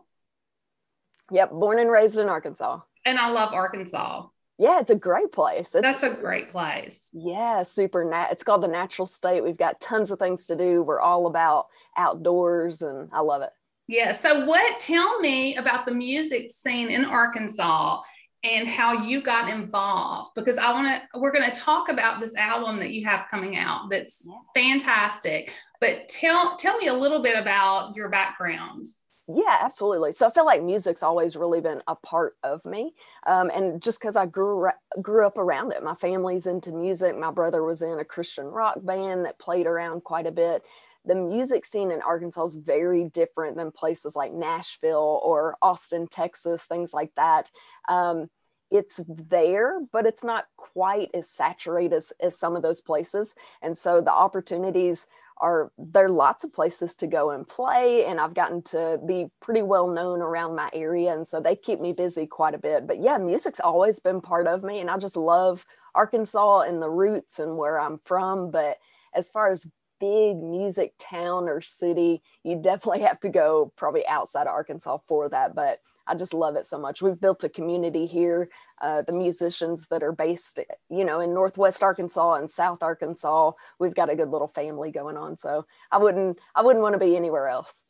Yep, 1.31 1.51
born 1.51 1.79
and 1.79 1.91
raised 1.91 2.17
in 2.17 2.29
Arkansas. 2.29 2.79
And 3.05 3.17
I 3.17 3.29
love 3.29 3.53
Arkansas. 3.53 4.27
Yeah, 4.57 4.79
it's 4.79 4.91
a 4.91 4.95
great 4.95 5.31
place. 5.31 5.67
It's, 5.73 5.81
That's 5.81 6.03
a 6.03 6.15
great 6.21 6.49
place. 6.49 7.09
Yeah, 7.11 7.63
super 7.63 8.05
nat. 8.05 8.29
It's 8.31 8.43
called 8.43 8.63
the 8.63 8.67
natural 8.67 9.05
state. 9.05 9.43
We've 9.43 9.57
got 9.57 9.81
tons 9.81 10.11
of 10.11 10.19
things 10.19 10.45
to 10.47 10.55
do. 10.55 10.81
We're 10.81 11.01
all 11.01 11.27
about 11.27 11.67
outdoors, 11.97 12.81
and 12.81 13.09
I 13.11 13.19
love 13.19 13.41
it. 13.41 13.49
Yeah. 13.87 14.13
So, 14.13 14.45
what? 14.45 14.79
Tell 14.79 15.19
me 15.19 15.57
about 15.57 15.85
the 15.85 15.93
music 15.93 16.49
scene 16.49 16.89
in 16.89 17.03
Arkansas 17.03 18.01
and 18.45 18.67
how 18.67 19.03
you 19.03 19.21
got 19.21 19.49
involved 19.49 20.31
because 20.35 20.57
I 20.57 20.71
want 20.71 20.87
to. 20.87 21.19
We're 21.19 21.33
going 21.33 21.51
to 21.51 21.59
talk 21.59 21.89
about 21.89 22.21
this 22.21 22.35
album 22.35 22.79
that 22.79 22.91
you 22.91 23.05
have 23.05 23.27
coming 23.29 23.57
out. 23.57 23.89
That's 23.89 24.25
yeah. 24.25 24.37
fantastic. 24.53 25.53
But 25.81 26.07
tell 26.07 26.55
tell 26.55 26.77
me 26.77 26.87
a 26.87 26.93
little 26.93 27.21
bit 27.21 27.37
about 27.37 27.93
your 27.95 28.07
background. 28.07 28.85
Yeah, 29.27 29.57
absolutely. 29.61 30.11
So 30.13 30.27
I 30.27 30.31
feel 30.31 30.45
like 30.45 30.61
music's 30.61 31.01
always 31.01 31.35
really 31.35 31.59
been 31.59 31.81
a 31.87 31.95
part 31.95 32.35
of 32.43 32.63
me, 32.63 32.93
um, 33.25 33.49
and 33.49 33.81
just 33.81 33.99
because 33.99 34.15
I 34.15 34.27
grew 34.27 34.69
grew 35.01 35.25
up 35.25 35.39
around 35.39 35.71
it, 35.71 35.83
my 35.83 35.95
family's 35.95 36.45
into 36.45 36.71
music. 36.71 37.17
My 37.17 37.31
brother 37.31 37.63
was 37.63 37.81
in 37.81 37.97
a 37.99 38.05
Christian 38.05 38.45
rock 38.45 38.75
band 38.83 39.25
that 39.25 39.39
played 39.39 39.65
around 39.65 40.03
quite 40.03 40.27
a 40.27 40.31
bit. 40.31 40.61
The 41.05 41.15
music 41.15 41.65
scene 41.65 41.89
in 41.91 42.03
Arkansas 42.03 42.45
is 42.45 42.53
very 42.55 43.05
different 43.05 43.57
than 43.57 43.71
places 43.71 44.15
like 44.15 44.31
Nashville 44.31 45.19
or 45.23 45.57
Austin, 45.61 46.07
Texas, 46.07 46.61
things 46.63 46.93
like 46.93 47.11
that. 47.15 47.49
Um, 47.89 48.29
it's 48.71 48.99
there, 49.07 49.79
but 49.91 50.05
it's 50.05 50.23
not 50.23 50.45
quite 50.57 51.09
as 51.13 51.29
saturated 51.29 51.95
as, 51.95 52.13
as 52.19 52.37
some 52.37 52.55
of 52.55 52.61
those 52.63 52.81
places. 52.81 53.33
And 53.61 53.77
so 53.77 54.01
the 54.01 54.11
opportunities 54.11 55.05
are 55.39 55.71
there 55.77 56.05
are 56.05 56.09
lots 56.09 56.43
of 56.43 56.53
places 56.53 56.95
to 56.95 57.07
go 57.07 57.31
and 57.31 57.47
play 57.47 58.05
and 58.05 58.19
i've 58.19 58.33
gotten 58.33 58.61
to 58.61 58.99
be 59.05 59.27
pretty 59.41 59.61
well 59.61 59.87
known 59.87 60.21
around 60.21 60.55
my 60.55 60.69
area 60.73 61.13
and 61.13 61.27
so 61.27 61.41
they 61.41 61.55
keep 61.55 61.81
me 61.81 61.91
busy 61.91 62.25
quite 62.25 62.53
a 62.53 62.59
bit. 62.59 62.87
But 62.87 63.01
yeah 63.01 63.17
music's 63.17 63.59
always 63.59 63.99
been 63.99 64.21
part 64.21 64.47
of 64.47 64.63
me 64.63 64.79
and 64.79 64.89
i 64.89 64.97
just 64.97 65.17
love 65.17 65.65
arkansas 65.93 66.61
and 66.61 66.81
the 66.81 66.89
roots 66.89 67.39
and 67.39 67.57
where 67.57 67.79
i'm 67.79 67.99
from. 68.05 68.51
But 68.51 68.77
as 69.13 69.29
far 69.29 69.51
as 69.51 69.67
big 69.99 70.37
music 70.37 70.93
town 70.99 71.47
or 71.47 71.61
city 71.61 72.21
you 72.43 72.61
definitely 72.61 73.01
have 73.01 73.19
to 73.21 73.29
go 73.29 73.73
probably 73.75 74.05
outside 74.07 74.47
of 74.47 74.53
arkansas 74.53 74.99
for 75.07 75.29
that. 75.29 75.55
But 75.55 75.79
I 76.07 76.15
just 76.15 76.33
love 76.33 76.55
it 76.55 76.65
so 76.65 76.77
much. 76.77 77.01
We've 77.01 77.19
built 77.19 77.43
a 77.43 77.49
community 77.49 78.05
here. 78.05 78.49
Uh, 78.81 79.01
the 79.01 79.13
musicians 79.13 79.87
that 79.89 80.03
are 80.03 80.11
based, 80.11 80.59
you 80.89 81.05
know, 81.05 81.19
in 81.19 81.33
Northwest 81.33 81.81
Arkansas 81.81 82.35
and 82.35 82.51
South 82.51 82.83
Arkansas, 82.83 83.51
we've 83.79 83.95
got 83.95 84.09
a 84.09 84.15
good 84.15 84.29
little 84.29 84.49
family 84.49 84.91
going 84.91 85.17
on. 85.17 85.37
So 85.37 85.65
I 85.91 85.97
wouldn't, 85.97 86.37
I 86.53 86.61
wouldn't 86.61 86.83
want 86.83 86.93
to 86.93 86.99
be 86.99 87.15
anywhere 87.15 87.47
else. 87.47 87.81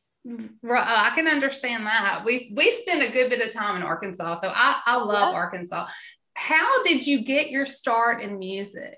Right, 0.64 0.84
I 0.88 1.14
can 1.14 1.28
understand 1.28 1.86
that. 1.86 2.24
We 2.26 2.52
we 2.56 2.72
spend 2.72 3.04
a 3.04 3.12
good 3.12 3.30
bit 3.30 3.46
of 3.46 3.54
time 3.54 3.76
in 3.76 3.84
Arkansas, 3.84 4.36
so 4.36 4.52
I 4.56 4.80
I 4.84 4.98
love 4.98 5.34
yeah. 5.34 5.38
Arkansas. 5.38 5.86
How 6.34 6.82
did 6.82 7.06
you 7.06 7.22
get 7.22 7.52
your 7.52 7.68
start 7.68 8.24
in 8.24 8.40
music? 8.40 8.98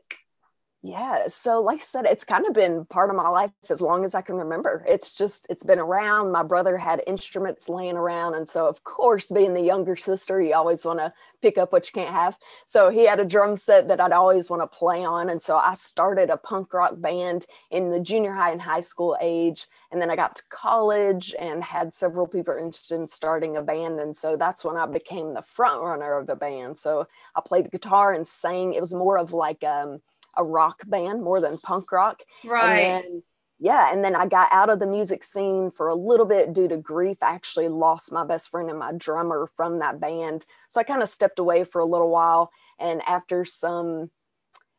Yeah. 0.88 1.28
So, 1.28 1.62
like 1.62 1.82
I 1.82 1.84
said, 1.84 2.06
it's 2.06 2.24
kind 2.24 2.46
of 2.48 2.54
been 2.54 2.86
part 2.86 3.10
of 3.10 3.18
my 3.18 3.28
life 3.28 3.52
as 3.70 3.82
long 3.82 4.06
as 4.06 4.16
I 4.16 4.22
can 4.22 4.36
remember. 4.36 4.86
It's 4.88 5.12
just, 5.12 5.46
it's 5.50 5.66
been 5.66 5.80
around. 5.80 6.32
My 6.32 6.44
brother 6.44 6.78
had 6.78 7.04
instruments 7.06 7.68
laying 7.68 7.98
around. 7.98 8.36
And 8.36 8.48
so, 8.48 8.68
of 8.68 8.86
course, 8.86 9.30
being 9.30 9.54
the 9.54 9.60
younger 9.62 9.98
sister, 9.98 10.42
you 10.42 10.54
always 10.54 10.86
want 10.86 11.00
to 11.00 11.12
pick 11.42 11.58
up 11.58 11.74
what 11.74 11.88
you 11.88 11.92
can't 11.92 12.16
have. 12.16 12.38
So, 12.66 12.90
he 12.90 13.06
had 13.06 13.20
a 13.20 13.26
drum 13.26 13.58
set 13.58 13.90
that 13.90 14.00
I'd 14.00 14.14
always 14.14 14.50
want 14.50 14.62
to 14.62 14.78
play 14.78 15.04
on. 15.04 15.30
And 15.30 15.42
so, 15.42 15.58
I 15.58 15.74
started 15.74 16.30
a 16.30 16.38
punk 16.38 16.74
rock 16.74 16.94
band 16.96 17.48
in 17.70 17.90
the 17.92 18.00
junior 18.00 18.32
high 18.32 18.52
and 18.54 18.62
high 18.62 18.80
school 18.80 19.18
age. 19.20 19.68
And 19.92 20.02
then 20.02 20.10
I 20.10 20.16
got 20.16 20.38
to 20.38 20.44
college 20.48 21.36
and 21.38 21.66
had 21.66 21.94
several 21.94 22.28
people 22.28 22.54
interested 22.54 22.96
in 22.96 23.10
starting 23.10 23.58
a 23.58 23.62
band. 23.62 24.00
And 24.00 24.16
so, 24.16 24.38
that's 24.38 24.64
when 24.64 24.78
I 24.78 24.86
became 24.86 25.34
the 25.34 25.42
front 25.42 25.82
runner 25.82 26.18
of 26.18 26.28
the 26.28 26.38
band. 26.38 26.80
So, 26.80 27.10
I 27.36 27.42
played 27.46 27.72
guitar 27.72 28.14
and 28.14 28.26
sang. 28.26 28.74
It 28.74 28.80
was 28.80 28.94
more 28.94 29.18
of 29.18 29.34
like, 29.34 29.66
um, 29.66 30.00
a 30.38 30.44
rock 30.44 30.82
band 30.88 31.24
more 31.24 31.42
than 31.42 31.58
punk 31.58 31.92
rock. 31.92 32.22
Right. 32.46 32.80
And 32.80 33.04
then, 33.04 33.24
yeah. 33.60 33.92
And 33.92 34.04
then 34.04 34.16
I 34.16 34.28
got 34.28 34.50
out 34.52 34.70
of 34.70 34.80
the 34.80 34.86
music 34.86 35.24
scene 35.24 35.72
for 35.72 35.88
a 35.88 35.96
little 35.96 36.26
bit 36.26 36.54
due 36.54 36.68
to 36.68 36.78
grief. 36.78 37.18
I 37.22 37.34
actually 37.34 37.70
lost 37.70 38.12
my 38.12 38.24
best 38.24 38.50
friend 38.50 38.70
and 38.70 38.80
my 38.80 38.92
drummer 38.92 39.50
from 39.56 39.80
that 39.80 40.00
band. 40.00 40.46
So 40.70 40.80
I 40.80 40.84
kind 40.84 41.02
of 41.02 41.10
stepped 41.10 41.40
away 41.40 41.64
for 41.64 41.82
a 41.82 41.86
little 41.86 42.10
while. 42.10 42.52
And 42.80 43.02
after 43.08 43.44
some, 43.46 44.12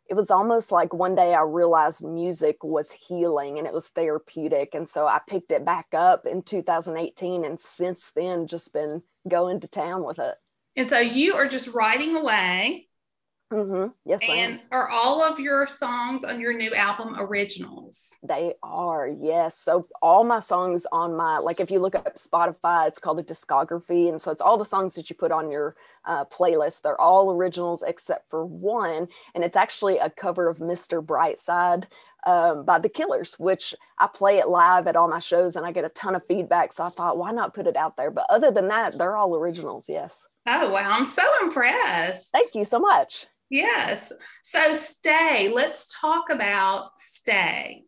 it 0.09 0.15
was 0.15 0.31
almost 0.31 0.71
like 0.73 0.95
one 0.95 1.15
day 1.15 1.35
I 1.35 1.43
realized 1.43 2.05
music 2.05 2.63
was 2.63 2.91
healing 2.93 3.59
and 3.59 3.67
it 3.67 3.75
was 3.75 3.89
therapeutic. 3.89 4.75
And 4.75 4.89
so 4.89 5.07
I 5.07 5.21
picked 5.27 5.53
it 5.53 5.65
back 5.65 5.89
up 5.93 6.25
in 6.25 6.43
2018. 6.43 7.45
And 7.45 7.61
since 7.61 8.13
then, 8.15 8.47
just 8.47 8.73
been 8.73 9.03
going 9.29 9.61
to 9.61 9.69
town 9.69 10.05
with 10.05 10.19
it. 10.19 10.37
And 10.77 10.89
so 10.89 11.01
you 11.01 11.35
are 11.35 11.49
just 11.49 11.69
writing 11.69 12.17
away 12.17 12.88
Mm-hmm. 13.53 13.93
Yes, 14.05 14.21
and 14.29 14.61
are 14.71 14.91
all 14.91 15.23
of 15.23 15.41
your 15.41 15.67
songs 15.67 16.23
on 16.23 16.39
your 16.39 16.53
new 16.53 16.75
album 16.75 17.17
originals? 17.19 18.15
They 18.23 18.53
are, 18.63 19.09
yes. 19.09 19.57
So 19.59 19.87
all 20.03 20.23
my 20.23 20.41
songs 20.41 20.87
on 20.93 21.17
my 21.17 21.39
like, 21.39 21.59
if 21.59 21.71
you 21.71 21.79
look 21.79 21.95
up 21.95 22.17
Spotify, 22.17 22.89
it's 22.89 22.99
called 22.99 23.21
a 23.21 23.23
discography, 23.23 24.11
and 24.11 24.21
so 24.21 24.31
it's 24.31 24.43
all 24.43 24.59
the 24.59 24.67
songs 24.67 24.95
that 24.97 25.09
you 25.09 25.17
put 25.17 25.33
on 25.33 25.51
your 25.51 25.77
uh, 26.05 26.27
playlist. 26.27 26.83
They're 26.83 27.01
all 27.01 27.31
originals 27.33 27.83
except 27.87 28.29
for 28.29 28.45
one, 28.45 29.09
and 29.35 29.43
it's 29.43 29.57
actually 29.57 29.97
a 29.97 30.11
cover 30.11 30.49
of 30.49 30.59
"Mr. 30.59 31.05
Brightside." 31.05 31.85
Um, 32.27 32.65
by 32.65 32.81
the 32.81 32.89
Killers, 32.89 33.39
which 33.39 33.75
I 33.97 34.09
play 34.09 34.39
it 34.39 34.49
live 34.49 34.89
at 34.89 34.97
all 34.97 35.09
my 35.09 35.21
shows, 35.21 35.55
and 35.55 35.65
I 35.65 35.71
get 35.71 35.85
a 35.85 35.89
ton 35.91 36.17
of 36.17 36.27
feedback. 36.27 36.73
So 36.73 36.85
I 36.85 36.91
thought, 36.91 37.17
why 37.17 37.31
not 37.31 37.55
put 37.55 37.69
it 37.69 37.77
out 37.77 37.97
there? 37.97 38.11
But 38.11 38.27
other 38.29 38.51
than 38.51 38.67
that, 38.67 38.99
they're 38.99 39.17
all 39.17 39.37
originals. 39.37 39.87
Yes. 39.89 40.27
Oh 40.47 40.71
wow, 40.71 40.91
I'm 40.91 41.05
so 41.05 41.23
impressed. 41.43 42.33
Thank 42.33 42.55
you 42.55 42.65
so 42.65 42.81
much. 42.81 43.27
Yes. 43.51 44.13
So 44.43 44.75
stay. 44.75 45.49
Let's 45.49 45.95
talk 46.01 46.31
about 46.31 46.99
stay. 46.99 47.85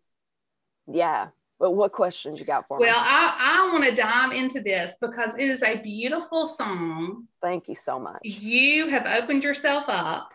Yeah. 0.86 1.28
But 1.58 1.72
what 1.72 1.92
questions 1.92 2.38
you 2.38 2.46
got 2.46 2.66
for 2.66 2.78
well, 2.78 2.88
me? 2.88 2.92
Well, 2.92 3.04
I, 3.04 3.66
I 3.68 3.72
want 3.72 3.84
to 3.84 3.94
dive 3.94 4.32
into 4.32 4.60
this 4.60 4.96
because 4.98 5.36
it 5.36 5.46
is 5.46 5.62
a 5.62 5.76
beautiful 5.76 6.46
song. 6.46 7.28
Thank 7.42 7.68
you 7.68 7.74
so 7.74 8.00
much. 8.00 8.20
You 8.24 8.88
have 8.88 9.04
opened 9.04 9.44
yourself 9.44 9.84
up. 9.88 10.32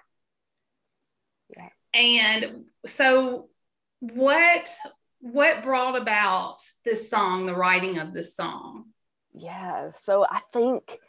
Yeah. 1.57 1.69
And 1.95 2.65
so 2.85 3.49
what 3.99 4.69
what 5.19 5.63
brought 5.63 5.99
about 5.99 6.57
this 6.83 7.09
song, 7.09 7.47
the 7.47 7.55
writing 7.55 7.97
of 7.97 8.13
this 8.13 8.35
song? 8.35 8.85
Yeah. 9.33 9.93
So 9.97 10.27
I 10.29 10.41
think 10.53 10.99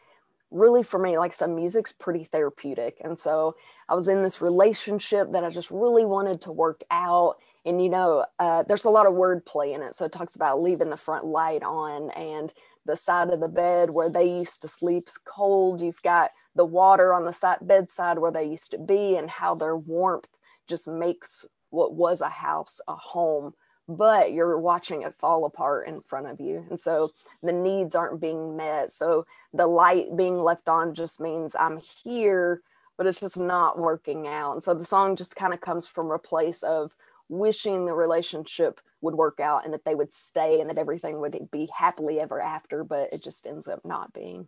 really 0.51 0.83
for 0.83 0.99
me, 0.99 1.19
like 1.19 1.35
some 1.35 1.55
music's 1.55 1.93
pretty 1.93 2.25
therapeutic. 2.25 3.03
And 3.05 3.19
so 3.19 3.57
I 3.89 3.95
was 3.95 4.09
in 4.09 4.23
this 4.23 4.41
relationship 4.41 5.33
that 5.33 5.45
I 5.45 5.51
just 5.51 5.71
really 5.71 6.05
wanted 6.05 6.41
to 6.43 6.53
work 6.53 6.83
out. 6.91 7.37
And, 7.65 7.83
you 7.83 7.89
know, 7.89 8.25
uh, 8.39 8.65
there's 8.65 8.85
a 8.85 8.91
lot 8.91 9.07
of 9.07 9.15
wordplay 9.15 9.75
in 9.75 9.83
it. 9.83 9.95
So 9.95 10.05
it 10.05 10.13
talks 10.13 10.37
about 10.37 10.63
leaving 10.63 10.91
the 10.91 10.97
front 10.97 11.25
light 11.25 11.63
on 11.63 12.11
and 12.11 12.53
the 12.85 12.97
side 12.97 13.31
of 13.31 13.41
the 13.41 13.49
bed 13.49 13.91
where 13.91 14.09
they 14.09 14.25
used 14.25 14.63
to 14.63 14.69
sleep's 14.69 15.19
cold. 15.19 15.81
You've 15.81 16.03
got 16.03 16.31
the 16.55 16.65
water 16.65 17.13
on 17.13 17.25
the 17.25 17.33
side, 17.33 17.59
bedside 17.63 18.19
where 18.19 18.33
they 18.33 18.45
used 18.45 18.71
to 18.73 18.79
be 18.79 19.17
and 19.17 19.29
how 19.29 19.55
their 19.55 19.77
warmth 19.77 20.29
just 20.69 20.89
makes 20.89 21.45
what 21.71 21.95
was 21.95 22.21
a 22.21 22.29
house 22.29 22.81
a 22.89 22.95
home 22.95 23.55
but 23.89 24.33
you're 24.33 24.59
watching 24.59 25.03
it 25.03 25.15
fall 25.15 25.45
apart 25.45 25.87
in 25.87 26.01
front 26.01 26.27
of 26.27 26.41
you. 26.41 26.65
And 26.71 26.81
so 26.81 27.13
the 27.43 27.53
needs 27.53 27.95
aren't 27.95 28.21
being 28.21 28.57
met. 28.57 28.91
So 28.91 29.27
the 29.53 29.67
light 29.67 30.17
being 30.17 30.43
left 30.43 30.69
on 30.69 30.95
just 30.95 31.21
means 31.21 31.55
I'm 31.59 31.81
here, 32.03 32.63
but 32.97 33.07
it's 33.07 33.21
just 33.21 33.39
not 33.39 33.79
working 33.79 34.27
out. 34.27 34.53
And 34.53 34.63
so 34.63 34.75
the 34.75 34.85
song 34.85 35.17
just 35.17 35.37
kind 35.37 35.53
of 35.53 35.61
comes 35.61 35.87
from 35.87 36.11
a 36.11 36.19
place 36.19 36.63
of 36.63 36.95
wishing 37.29 37.87
the 37.87 37.93
relationship 37.93 38.81
would 39.01 39.15
work 39.15 39.41
out 39.41 39.65
and 39.65 39.75
that 39.75 39.85
they 39.85 39.95
would 39.95 40.13
stay 40.13 40.61
and 40.61 40.71
that 40.71 40.79
everything 40.79 41.21
would 41.21 41.49
be 41.51 41.69
happily 41.75 42.21
ever 42.21 42.41
after, 42.41 42.85
but 42.85 43.13
it 43.13 43.23
just 43.23 43.47
ends 43.47 43.69
up 43.69 43.85
not 43.85 44.13
being. 44.13 44.47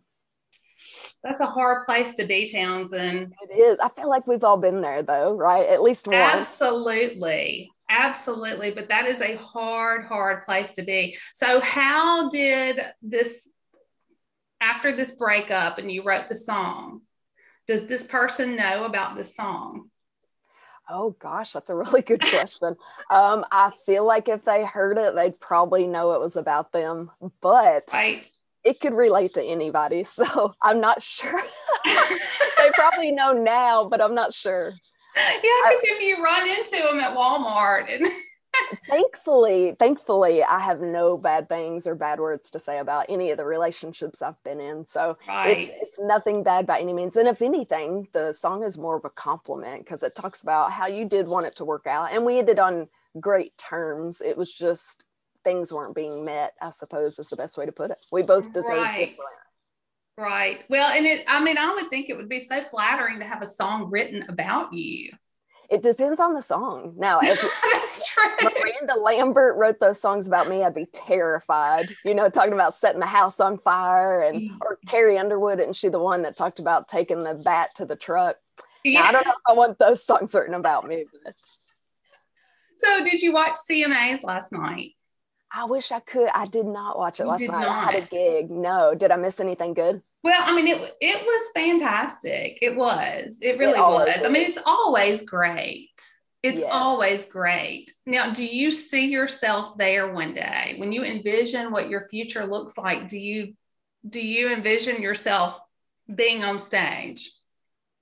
That's 1.23 1.41
a 1.41 1.45
hard 1.45 1.85
place 1.85 2.15
to 2.15 2.25
be, 2.25 2.49
Townsend. 2.49 3.33
It 3.49 3.55
is. 3.55 3.79
I 3.79 3.89
feel 3.89 4.09
like 4.09 4.25
we've 4.25 4.43
all 4.43 4.57
been 4.57 4.81
there 4.81 5.03
though, 5.03 5.33
right? 5.33 5.67
At 5.67 5.81
least 5.81 6.07
once. 6.07 6.17
Absolutely. 6.17 7.71
Absolutely. 7.89 8.71
But 8.71 8.89
that 8.89 9.05
is 9.05 9.21
a 9.21 9.35
hard, 9.35 10.05
hard 10.05 10.43
place 10.43 10.73
to 10.75 10.83
be. 10.83 11.17
So, 11.33 11.59
how 11.61 12.29
did 12.29 12.81
this, 13.01 13.49
after 14.61 14.91
this 14.91 15.11
breakup 15.11 15.77
and 15.77 15.91
you 15.91 16.03
wrote 16.03 16.29
the 16.29 16.35
song, 16.35 17.01
does 17.69 17.85
this 17.85 18.03
person 18.03 18.55
know 18.55 18.85
about 18.85 19.15
this 19.15 19.35
song? 19.35 19.91
Oh 20.89 21.15
gosh, 21.19 21.53
that's 21.53 21.69
a 21.69 21.75
really 21.75 22.01
good 22.01 22.19
question. 22.19 22.75
um, 23.11 23.45
I 23.51 23.71
feel 23.85 24.07
like 24.07 24.27
if 24.27 24.43
they 24.43 24.65
heard 24.65 24.97
it, 24.97 25.13
they'd 25.13 25.39
probably 25.39 25.85
know 25.85 26.13
it 26.13 26.19
was 26.19 26.35
about 26.35 26.71
them, 26.71 27.11
but 27.41 27.83
right. 27.93 28.27
it 28.63 28.79
could 28.79 28.95
relate 28.95 29.35
to 29.35 29.43
anybody. 29.43 30.03
So 30.09 30.55
I'm 30.63 30.81
not 30.81 31.03
sure. 31.03 31.43
they 31.85 32.71
probably 32.73 33.11
know 33.11 33.33
now, 33.33 33.87
but 33.87 34.01
I'm 34.01 34.15
not 34.15 34.33
sure 34.33 34.73
yeah, 35.15 35.41
because 35.69 35.83
if 35.83 36.01
you 36.01 36.23
run 36.23 36.47
into 36.49 36.83
them 36.87 36.99
at 36.99 37.15
Walmart 37.15 37.93
and 37.93 38.07
thankfully, 38.87 39.75
thankfully, 39.79 40.43
I 40.43 40.59
have 40.59 40.81
no 40.81 41.17
bad 41.17 41.49
things 41.49 41.87
or 41.87 41.95
bad 41.95 42.19
words 42.19 42.51
to 42.51 42.59
say 42.59 42.79
about 42.79 43.05
any 43.09 43.31
of 43.31 43.37
the 43.37 43.45
relationships 43.45 44.21
I've 44.21 44.41
been 44.43 44.59
in. 44.59 44.85
So 44.85 45.17
right. 45.27 45.69
it's, 45.69 45.81
it's 45.81 45.99
nothing 45.99 46.43
bad 46.43 46.65
by 46.65 46.79
any 46.79 46.93
means. 46.93 47.15
And 47.15 47.27
if 47.27 47.41
anything, 47.41 48.07
the 48.13 48.31
song 48.33 48.63
is 48.63 48.77
more 48.77 48.97
of 48.97 49.05
a 49.05 49.09
compliment 49.09 49.83
because 49.83 50.03
it 50.03 50.15
talks 50.15 50.41
about 50.41 50.71
how 50.71 50.87
you 50.87 51.05
did 51.05 51.27
want 51.27 51.45
it 51.45 51.55
to 51.57 51.65
work 51.65 51.87
out. 51.87 52.13
And 52.13 52.25
we 52.25 52.39
ended 52.39 52.59
on 52.59 52.87
great 53.19 53.57
terms. 53.57 54.21
It 54.21 54.37
was 54.37 54.53
just 54.53 55.03
things 55.43 55.71
weren't 55.71 55.95
being 55.95 56.25
met, 56.25 56.53
I 56.61 56.71
suppose 56.71 57.19
is 57.19 57.29
the 57.29 57.35
best 57.35 57.57
way 57.57 57.65
to 57.65 57.71
put 57.71 57.91
it. 57.91 57.97
We 58.11 58.23
both 58.23 58.51
deserve 58.53 58.77
right. 58.77 58.97
different 58.97 59.19
Right. 60.19 60.65
Well, 60.69 60.91
and 60.91 61.05
it, 61.05 61.23
I 61.27 61.41
mean, 61.41 61.57
I 61.57 61.73
would 61.73 61.89
think 61.89 62.09
it 62.09 62.17
would 62.17 62.27
be 62.27 62.39
so 62.39 62.61
flattering 62.61 63.19
to 63.19 63.25
have 63.25 63.41
a 63.41 63.47
song 63.47 63.89
written 63.89 64.25
about 64.27 64.73
you. 64.73 65.11
It 65.69 65.81
depends 65.81 66.19
on 66.19 66.33
the 66.33 66.41
song. 66.41 66.95
Now, 66.97 67.19
if 67.21 67.41
That's 67.73 68.09
true. 68.09 68.49
Miranda 68.81 69.01
Lambert 69.01 69.57
wrote 69.57 69.79
those 69.79 70.01
songs 70.01 70.27
about 70.27 70.49
me, 70.49 70.63
I'd 70.63 70.73
be 70.73 70.85
terrified. 70.85 71.89
You 72.03 72.13
know, 72.13 72.29
talking 72.29 72.53
about 72.53 72.75
setting 72.75 72.99
the 72.99 73.05
house 73.05 73.39
on 73.39 73.57
fire, 73.59 74.21
and 74.21 74.51
or 74.61 74.79
Carrie 74.87 75.17
Underwood, 75.17 75.59
and 75.59 75.75
she 75.75 75.89
the 75.89 75.99
one 75.99 76.23
that 76.23 76.37
talked 76.37 76.59
about 76.59 76.87
taking 76.87 77.23
the 77.23 77.33
bat 77.33 77.71
to 77.75 77.85
the 77.85 77.95
truck. 77.95 78.37
Yeah. 78.83 79.01
Now, 79.01 79.07
I 79.07 79.11
don't 79.11 79.25
know 79.25 79.31
if 79.31 79.37
I 79.47 79.53
want 79.53 79.79
those 79.79 80.05
songs 80.05 80.33
written 80.33 80.53
about 80.53 80.87
me. 80.87 81.05
But. 81.23 81.35
So, 82.75 83.03
did 83.03 83.21
you 83.21 83.33
watch 83.33 83.55
CMAs 83.69 84.23
last 84.23 84.51
night? 84.51 84.91
I 85.51 85.65
wish 85.65 85.91
I 85.91 85.99
could. 85.99 86.29
I 86.33 86.45
did 86.45 86.65
not 86.65 86.97
watch 86.97 87.19
it 87.19 87.23
you 87.23 87.29
last 87.29 87.41
night. 87.41 87.61
Not. 87.61 87.67
I 87.67 87.91
had 87.91 88.03
a 88.03 88.07
gig. 88.07 88.51
No, 88.51 88.93
did 88.95 89.11
I 89.11 89.15
miss 89.15 89.39
anything 89.39 89.73
good? 89.73 90.01
Well, 90.23 90.41
I 90.43 90.55
mean, 90.55 90.67
it 90.67 90.95
it 91.01 91.21
was 91.21 91.51
fantastic. 91.55 92.59
It 92.61 92.75
was. 92.75 93.37
It 93.41 93.57
really 93.57 93.77
it 93.77 93.81
was. 93.81 94.23
I 94.23 94.29
mean, 94.29 94.43
it's 94.43 94.59
always 94.65 95.23
great. 95.23 95.89
It's 96.41 96.61
yes. 96.61 96.69
always 96.71 97.25
great. 97.25 97.91
Now, 98.05 98.31
do 98.31 98.45
you 98.45 98.71
see 98.71 99.07
yourself 99.07 99.77
there 99.77 100.13
one 100.13 100.33
day 100.33 100.75
when 100.77 100.91
you 100.93 101.03
envision 101.03 101.71
what 101.71 101.89
your 101.89 102.01
future 102.07 102.45
looks 102.45 102.77
like? 102.77 103.07
Do 103.07 103.17
you 103.17 103.55
do 104.07 104.25
you 104.25 104.51
envision 104.53 105.01
yourself 105.01 105.59
being 106.13 106.43
on 106.43 106.59
stage? 106.59 107.31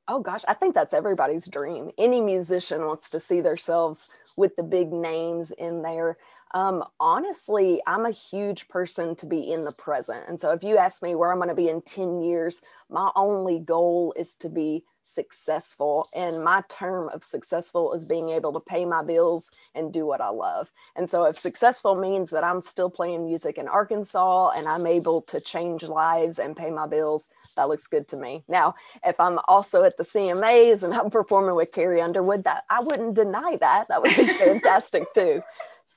Oh 0.08 0.22
gosh, 0.22 0.44
I 0.48 0.54
think 0.54 0.76
that's 0.76 0.94
everybody's 0.94 1.48
dream. 1.48 1.90
Any 1.98 2.22
musician 2.22 2.86
wants 2.86 3.10
to 3.10 3.20
see 3.20 3.42
themselves 3.42 4.08
with 4.38 4.56
the 4.56 4.64
big 4.64 4.94
names 4.94 5.52
in 5.52 5.82
there. 5.82 6.18
Um, 6.54 6.84
honestly, 7.00 7.82
I'm 7.86 8.06
a 8.06 8.12
huge 8.12 8.68
person 8.68 9.16
to 9.18 9.26
be 9.26 9.52
in 9.52 9.66
the 9.66 9.72
present. 9.72 10.26
And 10.28 10.40
so 10.40 10.52
if 10.52 10.64
you 10.64 10.78
ask 10.78 11.04
me 11.04 11.16
where 11.16 11.32
I'm 11.32 11.40
going 11.40 11.50
to 11.50 11.56
be 11.56 11.70
in 11.70 11.82
10 11.82 12.22
years, 12.22 12.62
my 12.90 13.12
only 13.16 13.60
goal 13.60 14.14
is 14.16 14.36
to 14.36 14.50
be 14.50 14.84
successful. 15.04 16.10
And 16.14 16.44
my 16.44 16.64
term 16.70 17.10
of 17.10 17.24
successful 17.24 17.94
is 17.94 18.06
being 18.06 18.30
able 18.30 18.54
to 18.54 18.60
pay 18.60 18.86
my 18.86 19.04
bills 19.04 19.52
and 19.76 19.94
do 19.94 20.06
what 20.06 20.22
I 20.22 20.30
love. 20.30 20.70
And 20.96 21.10
so 21.10 21.26
if 21.26 21.38
successful 21.40 21.96
means 21.96 22.30
that 22.32 22.44
I'm 22.44 22.62
still 22.62 22.90
playing 22.90 23.26
music 23.26 23.58
in 23.58 23.68
Arkansas 23.68 24.52
and 24.52 24.68
I'm 24.68 24.88
able 24.88 25.22
to 25.24 25.40
change 25.40 25.84
lives 25.84 26.40
and 26.40 26.56
pay 26.56 26.72
my 26.72 26.88
bills, 26.88 27.28
that 27.56 27.70
looks 27.70 27.88
good 27.88 28.08
to 28.10 28.18
me. 28.18 28.44
Now, 28.48 28.76
if 29.04 29.20
I'm 29.20 29.40
also 29.48 29.84
at 29.84 29.98
the 29.98 30.04
CMAs 30.04 30.84
and 30.84 30.94
I'm 30.94 31.10
performing 31.10 31.56
with 31.56 31.72
Carrie 31.72 32.02
Underwood, 32.02 32.44
that 32.46 32.64
I 32.70 32.82
wouldn't 32.82 33.16
deny 33.16 33.58
that. 33.60 33.88
That 33.90 34.02
would 34.02 34.16
be 34.16 34.28
fantastic 34.28 35.12
too. 35.14 35.42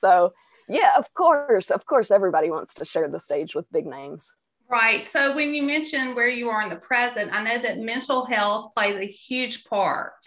So 0.01 0.33
yeah, 0.67 0.93
of 0.97 1.13
course, 1.13 1.69
of 1.69 1.85
course, 1.85 2.11
everybody 2.11 2.49
wants 2.49 2.73
to 2.75 2.85
share 2.85 3.07
the 3.07 3.19
stage 3.19 3.55
with 3.55 3.71
big 3.71 3.85
names. 3.85 4.35
Right. 4.69 5.07
So 5.07 5.35
when 5.35 5.53
you 5.53 5.63
mentioned 5.63 6.15
where 6.15 6.29
you 6.29 6.49
are 6.49 6.61
in 6.61 6.69
the 6.69 6.77
present, 6.77 7.33
I 7.33 7.43
know 7.43 7.61
that 7.61 7.79
mental 7.79 8.25
health 8.25 8.73
plays 8.73 8.95
a 8.95 9.05
huge 9.05 9.65
part. 9.65 10.25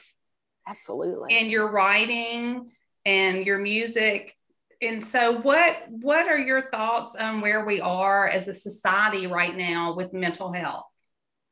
Absolutely. 0.68 1.34
In 1.36 1.48
your 1.48 1.70
writing 1.70 2.70
and 3.06 3.46
your 3.46 3.58
music. 3.58 4.34
And 4.82 5.02
so 5.04 5.38
what 5.40 5.76
what 5.88 6.28
are 6.28 6.38
your 6.38 6.70
thoughts 6.70 7.16
on 7.16 7.40
where 7.40 7.64
we 7.64 7.80
are 7.80 8.28
as 8.28 8.46
a 8.48 8.54
society 8.54 9.26
right 9.26 9.56
now 9.56 9.94
with 9.94 10.12
mental 10.12 10.52
health? 10.52 10.84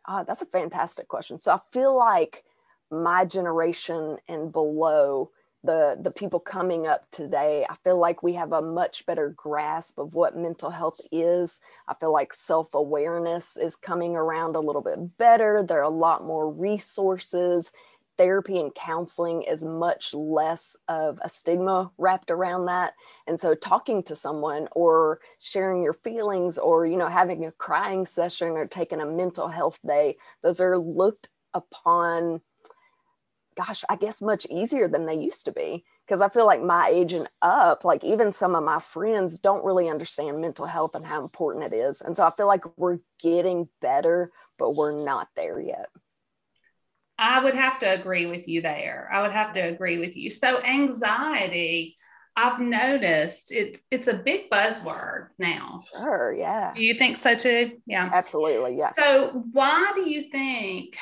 Uh, 0.06 0.24
that's 0.24 0.42
a 0.42 0.46
fantastic 0.46 1.08
question. 1.08 1.38
So 1.38 1.52
I 1.52 1.60
feel 1.72 1.96
like 1.96 2.44
my 2.90 3.24
generation 3.24 4.18
and 4.28 4.52
below 4.52 5.30
the 5.64 5.96
the 6.00 6.10
people 6.10 6.40
coming 6.40 6.86
up 6.86 7.06
today 7.10 7.64
i 7.70 7.74
feel 7.84 7.98
like 7.98 8.22
we 8.22 8.34
have 8.34 8.52
a 8.52 8.62
much 8.62 9.06
better 9.06 9.30
grasp 9.36 9.98
of 9.98 10.14
what 10.14 10.36
mental 10.36 10.70
health 10.70 11.00
is. 11.10 11.60
I 11.88 11.94
feel 11.94 12.12
like 12.12 12.34
self-awareness 12.34 13.56
is 13.56 13.76
coming 13.76 14.16
around 14.16 14.56
a 14.56 14.60
little 14.60 14.82
bit 14.82 15.16
better. 15.18 15.64
There 15.66 15.78
are 15.78 15.82
a 15.82 15.88
lot 15.88 16.24
more 16.24 16.50
resources. 16.50 17.70
Therapy 18.18 18.58
and 18.60 18.74
counseling 18.74 19.42
is 19.42 19.64
much 19.64 20.12
less 20.14 20.76
of 20.88 21.18
a 21.22 21.28
stigma 21.28 21.90
wrapped 21.98 22.30
around 22.30 22.66
that. 22.66 22.92
And 23.26 23.40
so 23.40 23.54
talking 23.54 24.02
to 24.04 24.14
someone 24.16 24.68
or 24.72 25.20
sharing 25.38 25.82
your 25.82 25.94
feelings 25.94 26.58
or 26.58 26.86
you 26.86 26.96
know 26.96 27.08
having 27.08 27.44
a 27.46 27.52
crying 27.52 28.06
session 28.06 28.48
or 28.50 28.66
taking 28.66 29.00
a 29.00 29.06
mental 29.06 29.48
health 29.48 29.78
day 29.86 30.16
those 30.42 30.60
are 30.60 30.78
looked 30.78 31.30
upon 31.54 32.40
gosh, 33.56 33.84
I 33.88 33.96
guess 33.96 34.22
much 34.22 34.46
easier 34.50 34.88
than 34.88 35.06
they 35.06 35.14
used 35.14 35.44
to 35.46 35.52
be. 35.52 35.84
Because 36.06 36.20
I 36.20 36.28
feel 36.28 36.46
like 36.46 36.62
my 36.62 36.88
age 36.88 37.12
and 37.12 37.28
up, 37.40 37.84
like 37.84 38.04
even 38.04 38.32
some 38.32 38.54
of 38.54 38.64
my 38.64 38.80
friends 38.80 39.38
don't 39.38 39.64
really 39.64 39.88
understand 39.88 40.40
mental 40.40 40.66
health 40.66 40.94
and 40.94 41.06
how 41.06 41.22
important 41.22 41.72
it 41.72 41.76
is. 41.76 42.00
And 42.00 42.16
so 42.16 42.24
I 42.24 42.32
feel 42.36 42.46
like 42.46 42.64
we're 42.76 42.98
getting 43.20 43.68
better, 43.80 44.32
but 44.58 44.74
we're 44.74 45.04
not 45.04 45.28
there 45.36 45.60
yet. 45.60 45.88
I 47.18 47.42
would 47.42 47.54
have 47.54 47.78
to 47.80 47.86
agree 47.86 48.26
with 48.26 48.48
you 48.48 48.62
there. 48.62 49.08
I 49.12 49.22
would 49.22 49.32
have 49.32 49.52
to 49.54 49.60
agree 49.60 49.98
with 49.98 50.16
you. 50.16 50.28
So 50.28 50.60
anxiety, 50.62 51.96
I've 52.34 52.58
noticed 52.60 53.52
it's 53.52 53.82
it's 53.90 54.08
a 54.08 54.14
big 54.14 54.50
buzzword 54.50 55.28
now. 55.38 55.84
Sure, 55.92 56.34
yeah. 56.34 56.72
Do 56.74 56.82
you 56.82 56.94
think 56.94 57.18
so 57.18 57.34
too? 57.34 57.78
Yeah. 57.86 58.10
Absolutely, 58.12 58.76
yeah. 58.76 58.92
So 58.92 59.44
why 59.52 59.92
do 59.94 60.08
you 60.08 60.22
think 60.22 60.96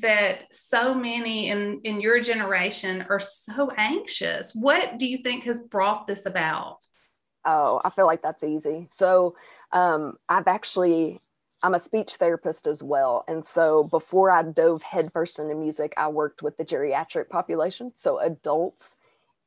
that 0.00 0.52
so 0.52 0.94
many 0.94 1.48
in 1.48 1.80
in 1.82 2.00
your 2.00 2.20
generation 2.20 3.04
are 3.08 3.20
so 3.20 3.70
anxious. 3.76 4.54
What 4.54 4.98
do 4.98 5.06
you 5.06 5.18
think 5.18 5.44
has 5.44 5.60
brought 5.60 6.06
this 6.06 6.26
about? 6.26 6.86
Oh 7.44 7.80
i 7.84 7.90
feel 7.90 8.06
like 8.06 8.22
that's 8.22 8.44
easy. 8.44 8.86
So 8.90 9.36
um, 9.72 10.16
i've 10.28 10.46
actually 10.46 11.20
i'm 11.62 11.74
a 11.74 11.80
speech 11.80 12.14
therapist 12.14 12.66
as 12.66 12.82
well. 12.82 13.24
And 13.26 13.46
so 13.46 13.84
before 13.84 14.30
i 14.30 14.42
dove 14.42 14.82
headfirst 14.82 15.38
into 15.38 15.54
music 15.54 15.92
i 15.96 16.08
worked 16.08 16.42
with 16.42 16.56
the 16.56 16.64
geriatric 16.64 17.28
population 17.28 17.92
so 17.94 18.18
adults 18.18 18.96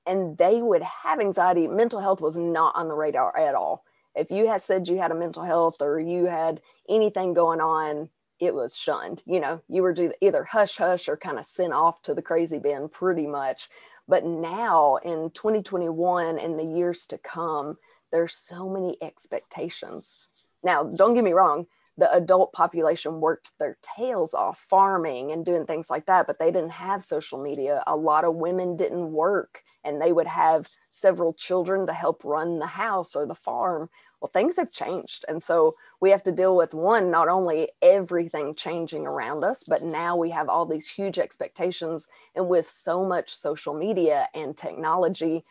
and 0.06 0.38
they 0.38 0.62
would 0.62 0.82
have 0.82 1.19
anxiety. 1.19 1.67
Mental 1.67 2.01
health 2.01 2.19
was 2.19 2.36
not 2.36 2.75
on 2.75 2.88
the 2.88 2.93
radar 2.93 3.38
at 3.38 3.56
all. 3.56 3.86
If 4.15 4.29
you 4.32 4.47
had 4.47 4.62
said 4.62 4.88
you 4.88 4.97
had 4.97 5.12
a 5.12 5.15
mental 5.15 5.43
health 5.43 5.77
or 5.82 5.99
you 5.99 6.25
had 6.25 6.62
anything 6.89 7.34
going 7.34 7.62
on, 7.62 8.10
it 8.45 8.53
was 8.53 8.75
shunned. 8.75 9.23
You 9.25 9.39
know, 9.39 9.62
you 9.67 9.82
were 9.82 9.95
either 10.21 10.43
hush 10.43 10.77
hush 10.77 11.08
or 11.08 11.17
kind 11.17 11.39
of 11.39 11.45
sent 11.45 11.73
off 11.73 12.01
to 12.03 12.13
the 12.13 12.21
crazy 12.21 12.60
bin 12.60 12.89
pretty 12.89 13.27
much. 13.27 13.69
But 14.08 14.25
now 14.25 14.97
in 14.97 15.32
2021 15.32 16.38
and 16.38 16.60
the 16.60 16.63
years 16.63 17.06
to 17.08 17.17
come, 17.17 17.77
there's 18.12 18.36
so 18.36 18.69
many 18.69 18.97
expectations. 19.01 20.15
Now, 20.63 20.84
don't 20.84 21.13
get 21.13 21.23
me 21.23 21.34
wrong, 21.34 21.67
the 21.97 22.12
adult 22.13 22.53
population 22.53 23.21
worked 23.21 23.51
their 23.60 23.77
tails 23.95 24.34
off 24.34 24.65
farming 24.69 25.32
and 25.32 25.45
doing 25.45 25.65
things 25.65 25.89
like 25.89 26.08
that, 26.08 26.25
but 26.25 26.39
they 26.39 26.51
didn't 26.51 26.71
have 26.71 27.03
social 27.03 27.41
media. 27.41 27.84
A 27.86 27.95
lot 27.95 28.25
of 28.25 28.36
women 28.36 28.75
didn't 28.75 29.12
work 29.12 29.63
and 29.84 30.01
they 30.01 30.12
would 30.12 30.27
have 30.27 30.69
several 30.89 31.34
children 31.34 31.86
to 31.86 31.93
help 31.93 32.23
run 32.23 32.60
the 32.60 32.65
house 32.65 33.15
or 33.15 33.25
the 33.25 33.36
farm. 33.36 33.89
Well, 34.23 34.31
things 34.31 34.55
have 34.55 34.71
changed. 34.71 35.25
And 35.27 35.43
so 35.43 35.75
we 35.99 36.09
have 36.12 36.23
to 36.23 36.31
deal 36.31 36.55
with 36.55 36.73
one, 36.73 37.12
not 37.12 37.27
only 37.27 37.67
everything 37.81 38.55
changing 38.55 39.05
around 39.05 39.43
us, 39.43 39.65
but 39.67 39.83
now 39.83 40.15
we 40.15 40.29
have 40.29 40.47
all 40.47 40.65
these 40.65 40.88
huge 40.88 41.19
expectations. 41.19 42.07
And 42.33 42.47
with 42.47 42.65
so 42.65 43.03
much 43.03 43.36
social 43.36 43.73
media 43.73 44.29
and 44.33 44.55
technology, 44.55 45.43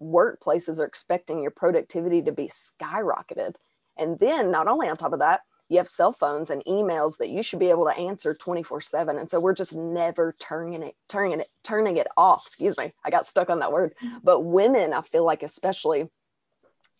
workplaces 0.00 0.78
are 0.78 0.86
expecting 0.86 1.42
your 1.42 1.50
productivity 1.50 2.22
to 2.22 2.32
be 2.32 2.48
skyrocketed. 2.48 3.56
And 3.98 4.18
then, 4.18 4.50
not 4.50 4.68
only 4.68 4.88
on 4.88 4.96
top 4.96 5.12
of 5.12 5.18
that, 5.18 5.42
you 5.68 5.76
have 5.76 5.88
cell 5.88 6.14
phones 6.14 6.48
and 6.48 6.64
emails 6.64 7.18
that 7.18 7.28
you 7.28 7.42
should 7.42 7.58
be 7.58 7.68
able 7.68 7.84
to 7.84 7.96
answer 7.96 8.34
24 8.34 8.82
7 8.82 9.18
and 9.18 9.30
so 9.30 9.40
we're 9.40 9.54
just 9.54 9.74
never 9.74 10.36
turning 10.38 10.82
it 10.82 10.94
turning 11.08 11.40
it 11.40 11.48
turning 11.62 11.96
it 11.96 12.06
off 12.18 12.44
excuse 12.46 12.76
me 12.76 12.92
i 13.02 13.08
got 13.08 13.24
stuck 13.24 13.48
on 13.48 13.60
that 13.60 13.72
word 13.72 13.94
mm-hmm. 14.04 14.18
but 14.22 14.40
women 14.40 14.92
i 14.92 15.00
feel 15.00 15.24
like 15.24 15.42
especially 15.42 16.06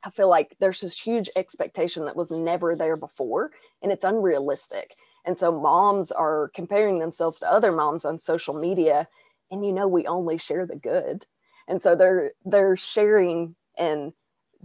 i 0.04 0.10
feel 0.10 0.28
like 0.28 0.56
there's 0.60 0.80
this 0.80 0.98
huge 1.00 1.30
expectation 1.36 2.04
that 2.04 2.16
was 2.16 2.30
never 2.30 2.74
there 2.76 2.96
before 2.96 3.50
and 3.82 3.92
it's 3.92 4.04
unrealistic 4.04 4.96
and 5.26 5.38
so 5.38 5.50
moms 5.50 6.12
are 6.12 6.50
comparing 6.54 6.98
themselves 6.98 7.38
to 7.38 7.50
other 7.50 7.72
moms 7.72 8.04
on 8.04 8.18
social 8.18 8.54
media 8.54 9.08
and 9.50 9.64
you 9.64 9.72
know 9.72 9.88
we 9.88 10.06
only 10.06 10.38
share 10.38 10.66
the 10.66 10.76
good 10.76 11.26
and 11.68 11.80
so 11.80 11.94
they're 11.94 12.32
they're 12.44 12.76
sharing 12.76 13.54
and 13.78 14.12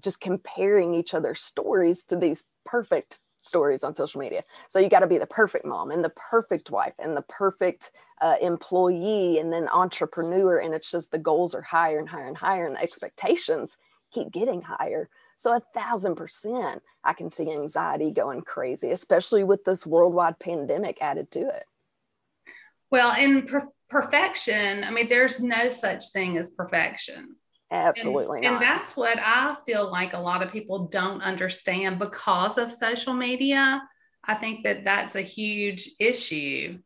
just 0.02 0.22
comparing 0.22 0.94
each 0.94 1.14
other's 1.14 1.42
stories 1.42 2.04
to 2.04 2.16
these 2.16 2.44
perfect 2.66 3.20
stories 3.42 3.84
on 3.84 3.96
social 3.96 4.20
media. 4.20 4.44
So 4.68 4.80
you 4.80 4.90
got 4.90 5.00
to 5.00 5.08
be 5.08 5.18
the 5.18 5.26
perfect 5.26 5.66
mom 5.66 5.92
and 5.92 6.04
the 6.04 6.12
perfect 6.12 6.72
wife 6.72 6.94
and 7.00 7.16
the 7.16 7.24
perfect 7.24 7.92
uh, 8.22 8.36
employee 8.42 9.40
and 9.40 9.52
then 9.52 9.68
entrepreneur. 9.70 10.60
And 10.60 10.74
it's 10.74 10.92
just 10.92 11.12
the 11.12 11.18
goals 11.18 11.56
are 11.56 11.62
higher 11.62 12.00
and 12.00 12.10
higher 12.10 12.28
and 12.28 12.38
higher, 12.38 12.68
and 12.68 12.76
the 12.76 12.82
expectations 12.82 13.78
keep 14.12 14.32
getting 14.32 14.62
higher. 14.62 15.10
So 15.40 15.56
a 15.56 15.62
thousand 15.74 16.16
percent, 16.16 16.82
I 17.02 17.14
can 17.14 17.32
see 17.32 17.50
anxiety 17.50 18.12
going 18.12 18.42
crazy, 18.42 18.92
especially 18.92 19.46
with 19.46 19.64
this 19.64 19.86
worldwide 19.86 20.38
pandemic 20.38 20.98
added 21.00 21.32
to 21.32 21.40
it. 21.40 21.64
Well, 22.92 23.16
in 23.18 23.44
per- 23.44 23.72
perfection, 23.88 24.84
I 24.84 24.92
mean, 24.92 25.08
there's 25.08 25.40
no 25.40 25.70
such 25.72 26.10
thing 26.10 26.38
as 26.38 26.50
perfection. 26.50 27.38
Absolutely 27.72 28.40
and, 28.40 28.48
and, 28.48 28.62
that's 28.62 28.98
what 28.98 29.18
I 29.20 29.56
feel 29.66 29.90
like 29.90 30.14
a 30.14 30.20
lot 30.20 30.44
of 30.44 30.52
people 30.52 30.88
don't 30.88 31.22
understand 31.22 32.00
because 32.00 32.58
of 32.58 32.70
social 32.70 33.14
media. 33.14 33.82
I 34.26 34.34
think 34.34 34.66
that 34.66 34.84
that's 34.84 35.16
a 35.16 35.22
huge 35.22 35.90
issue. 36.00 36.80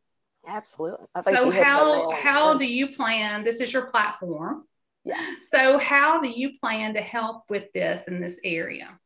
Absolutely. 0.46 1.06
So 1.22 1.50
how 1.50 2.10
how 2.12 2.54
do 2.54 2.66
you 2.66 2.88
plan? 2.88 3.42
This 3.42 3.60
is 3.60 3.72
your 3.72 3.86
platform. 3.86 4.62
Yeah. 5.04 5.22
So 5.48 5.78
how 5.78 6.20
do 6.20 6.28
you 6.28 6.58
plan 6.58 6.94
to 6.94 7.00
help 7.00 7.50
with 7.50 7.72
this 7.72 8.08
in 8.08 8.20
this 8.20 8.40
area? 8.42 8.98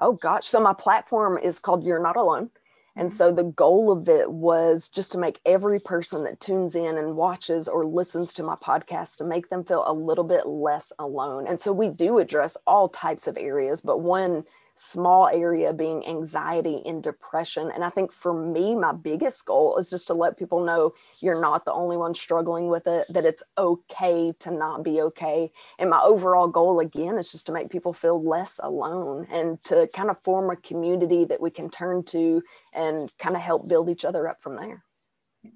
Oh 0.00 0.12
gosh, 0.12 0.46
so 0.46 0.60
my 0.60 0.72
platform 0.72 1.38
is 1.38 1.58
called 1.58 1.84
You're 1.84 2.02
Not 2.02 2.16
Alone. 2.16 2.50
And 2.96 3.10
mm-hmm. 3.10 3.16
so 3.16 3.32
the 3.32 3.44
goal 3.44 3.92
of 3.92 4.08
it 4.08 4.30
was 4.30 4.88
just 4.88 5.12
to 5.12 5.18
make 5.18 5.40
every 5.46 5.78
person 5.78 6.24
that 6.24 6.40
tunes 6.40 6.74
in 6.74 6.98
and 6.98 7.16
watches 7.16 7.68
or 7.68 7.84
listens 7.84 8.32
to 8.34 8.42
my 8.42 8.56
podcast 8.56 9.16
to 9.16 9.24
make 9.24 9.48
them 9.50 9.64
feel 9.64 9.84
a 9.86 9.92
little 9.92 10.24
bit 10.24 10.46
less 10.46 10.92
alone. 10.98 11.46
And 11.46 11.60
so 11.60 11.72
we 11.72 11.88
do 11.88 12.18
address 12.18 12.56
all 12.66 12.88
types 12.88 13.26
of 13.26 13.36
areas, 13.36 13.80
but 13.80 14.00
one 14.00 14.44
small 14.78 15.28
area 15.28 15.72
being 15.72 16.06
anxiety 16.06 16.82
and 16.86 17.02
depression. 17.02 17.70
And 17.74 17.84
I 17.84 17.90
think 17.90 18.12
for 18.12 18.32
me, 18.32 18.74
my 18.74 18.92
biggest 18.92 19.44
goal 19.44 19.76
is 19.76 19.90
just 19.90 20.06
to 20.06 20.14
let 20.14 20.38
people 20.38 20.64
know 20.64 20.94
you're 21.20 21.40
not 21.40 21.64
the 21.64 21.72
only 21.72 21.96
one 21.96 22.14
struggling 22.14 22.68
with 22.68 22.86
it, 22.86 23.06
that 23.10 23.24
it's 23.24 23.42
okay 23.56 24.32
to 24.38 24.50
not 24.50 24.84
be 24.84 25.00
okay. 25.02 25.50
And 25.78 25.90
my 25.90 26.00
overall 26.00 26.48
goal, 26.48 26.80
again, 26.80 27.18
is 27.18 27.32
just 27.32 27.46
to 27.46 27.52
make 27.52 27.70
people 27.70 27.92
feel 27.92 28.22
less 28.22 28.60
alone 28.62 29.26
and 29.30 29.62
to 29.64 29.88
kind 29.92 30.10
of 30.10 30.22
form 30.22 30.50
a 30.50 30.56
community 30.56 31.24
that 31.24 31.40
we 31.40 31.50
can 31.50 31.70
turn 31.70 32.04
to 32.04 32.42
and 32.72 33.12
kind 33.18 33.36
of 33.36 33.42
help 33.42 33.68
build 33.68 33.88
each 33.88 34.04
other 34.04 34.28
up 34.28 34.42
from 34.42 34.56
there. 34.56 34.84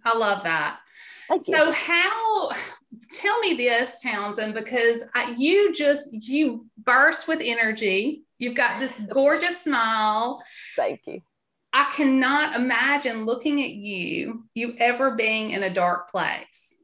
I 0.05 0.17
love 0.17 0.43
that. 0.45 0.81
Thank 1.29 1.49
you. 1.49 1.57
So, 1.57 1.73
how 1.73 2.51
tell 3.11 3.39
me 3.41 3.55
this, 3.55 4.01
Townsend, 4.03 4.55
because 4.55 5.03
I, 5.15 5.35
you 5.39 5.73
just 5.73 6.13
you 6.13 6.67
burst 6.85 7.29
with 7.29 7.41
energy 7.43 8.23
You've 8.43 8.57
got 8.57 8.81
this 8.81 9.01
gorgeous 9.09 9.63
smile. 9.63 10.43
Thank 10.75 11.07
you. 11.07 11.23
I 11.73 11.89
cannot 11.95 12.57
imagine 12.57 13.25
looking 13.25 13.63
at 13.63 13.71
you, 13.71 14.47
you 14.53 14.75
ever 14.79 15.13
being 15.15 15.53
in 15.53 15.63
a 15.63 15.73
dark 15.73 16.11
place. 16.11 16.77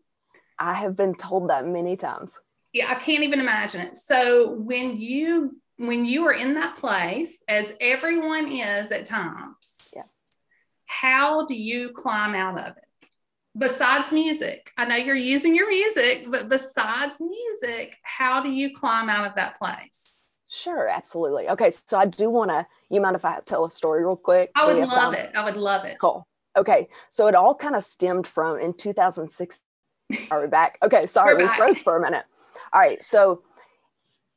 I 0.56 0.74
have 0.74 0.94
been 0.94 1.16
told 1.16 1.50
that 1.50 1.66
many 1.66 1.96
times. 1.96 2.38
Yeah, 2.72 2.88
I 2.88 2.94
can't 2.94 3.24
even 3.24 3.40
imagine 3.40 3.80
it. 3.80 3.96
So 3.96 4.52
when 4.52 5.00
you 5.00 5.60
when 5.78 6.04
you 6.04 6.26
are 6.26 6.32
in 6.32 6.54
that 6.54 6.76
place, 6.76 7.42
as 7.48 7.72
everyone 7.80 8.46
is 8.46 8.92
at 8.92 9.04
times, 9.04 9.92
yeah. 9.96 10.02
how 10.86 11.44
do 11.44 11.56
you 11.56 11.90
climb 11.90 12.36
out 12.36 12.56
of 12.56 12.76
it? 12.76 12.87
Besides 13.58 14.12
music, 14.12 14.70
I 14.78 14.84
know 14.84 14.96
you're 14.96 15.16
using 15.16 15.54
your 15.54 15.68
music, 15.68 16.26
but 16.30 16.48
besides 16.48 17.20
music, 17.20 17.96
how 18.02 18.40
do 18.40 18.50
you 18.50 18.72
climb 18.74 19.10
out 19.10 19.26
of 19.26 19.34
that 19.34 19.58
place? 19.58 20.20
Sure, 20.48 20.88
absolutely. 20.88 21.48
Okay, 21.48 21.70
so 21.70 21.98
I 21.98 22.06
do 22.06 22.30
want 22.30 22.50
to. 22.50 22.66
You 22.88 23.00
mind 23.00 23.16
if 23.16 23.24
I 23.24 23.40
tell 23.44 23.64
a 23.64 23.70
story 23.70 24.04
real 24.04 24.16
quick? 24.16 24.50
I 24.54 24.66
would 24.66 24.88
love 24.88 25.12
it. 25.14 25.32
I 25.34 25.44
would 25.44 25.56
love 25.56 25.84
it. 25.84 25.98
Cool. 26.00 26.26
Okay, 26.56 26.88
so 27.10 27.26
it 27.26 27.34
all 27.34 27.54
kind 27.54 27.76
of 27.76 27.84
stemmed 27.84 28.26
from 28.26 28.58
in 28.58 28.72
2006. 28.74 29.60
Are 30.30 30.40
we 30.42 30.46
back? 30.46 30.78
Okay, 30.82 31.06
sorry, 31.06 31.36
we 31.36 31.46
froze 31.48 31.82
for 31.82 31.96
a 31.96 32.00
minute. 32.00 32.24
All 32.72 32.80
right, 32.80 33.02
so 33.02 33.42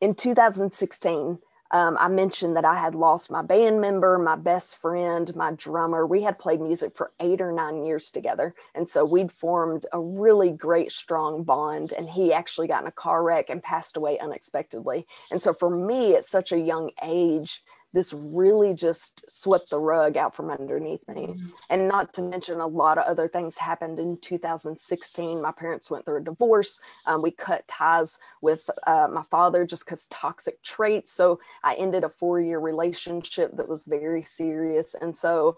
in 0.02 0.16
2016, 0.16 1.38
um, 1.72 1.96
I 2.00 2.10
mentioned 2.10 2.56
that 2.58 2.66
I 2.66 2.76
had 2.76 2.96
lost 2.96 3.32
my 3.32 3.42
band 3.42 3.80
member, 3.80 4.18
my 4.20 4.36
best 4.36 4.78
friend, 4.78 5.34
my 5.36 5.52
drummer. 5.52 6.06
We 6.06 6.22
had 6.22 6.38
played 6.38 6.60
music 6.60 6.96
for 6.96 7.14
eight 7.20 7.40
or 7.40 7.52
nine 7.54 7.84
years 7.86 8.12
together. 8.12 8.54
And 8.76 8.90
so 8.90 9.06
we'd 9.06 9.32
formed 9.32 9.86
a 9.94 10.00
really 10.00 10.52
great, 10.52 10.92
strong 10.92 11.44
bond. 11.44 11.94
And 11.94 12.10
he 12.10 12.34
actually 12.34 12.68
got 12.68 12.82
in 12.82 12.88
a 12.88 12.92
car 12.92 13.24
wreck 13.24 13.50
and 13.50 13.64
passed 13.64 13.96
away 13.96 14.20
unexpectedly. 14.20 15.08
And 15.32 15.42
so 15.42 15.54
for 15.54 15.70
me, 15.70 16.16
at 16.16 16.26
such 16.26 16.52
a 16.52 16.60
young 16.60 16.92
age, 17.02 17.64
this 17.94 18.14
really 18.14 18.74
just 18.74 19.24
swept 19.30 19.70
the 19.70 19.80
rug 19.80 20.18
out 20.18 20.36
from 20.36 20.50
underneath 20.50 21.06
me. 21.08 21.28
Mm-hmm. 21.28 21.48
And 21.70 21.88
not 21.88 22.14
to 22.14 22.22
mention, 22.22 22.60
a 22.60 22.68
lot 22.68 22.98
of 22.98 23.06
other 23.06 23.28
things 23.28 23.58
happened 23.58 24.00
in 24.00 24.18
2016. 24.22 25.42
My 25.42 25.52
parents 25.52 25.92
went 25.92 26.06
through 26.06 26.18
a 26.18 26.22
divorce. 26.22 26.80
Um, 27.06 27.22
we 27.22 27.32
cut 27.32 27.68
ties 27.68 28.18
with 28.42 28.70
uh, 28.88 29.08
my 29.12 29.24
father 29.24 29.66
just 29.66 29.86
because 29.86 30.08
toxic 30.08 30.62
traits. 30.64 31.12
So 31.12 31.40
I 31.64 31.76
ended 31.76 32.04
a 32.04 32.10
four 32.10 32.40
year 32.40 32.60
relationship 32.60 33.56
that 33.58 33.68
was 33.68 33.84
very 33.84 34.24
serious. 34.24 34.96
And 35.00 35.16
so 35.16 35.58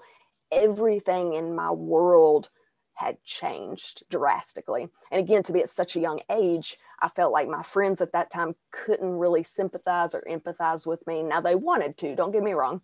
everything 0.51 1.33
in 1.33 1.55
my 1.55 1.71
world 1.71 2.49
had 2.95 3.23
changed 3.23 4.03
drastically. 4.09 4.89
And 5.11 5.19
again, 5.19 5.43
to 5.43 5.53
be 5.53 5.61
at 5.61 5.69
such 5.69 5.95
a 5.95 5.99
young 5.99 6.19
age, 6.29 6.77
I 7.01 7.09
felt 7.09 7.33
like 7.33 7.47
my 7.47 7.63
friends 7.63 8.01
at 8.01 8.13
that 8.13 8.31
time 8.31 8.55
couldn't 8.71 9.17
really 9.17 9.43
sympathize 9.43 10.15
or 10.15 10.23
empathize 10.29 10.85
with 10.85 11.05
me. 11.07 11.23
Now 11.23 11.41
they 11.41 11.55
wanted 11.55 11.97
to, 11.97 12.15
don't 12.15 12.31
get 12.31 12.43
me 12.43 12.53
wrong. 12.53 12.81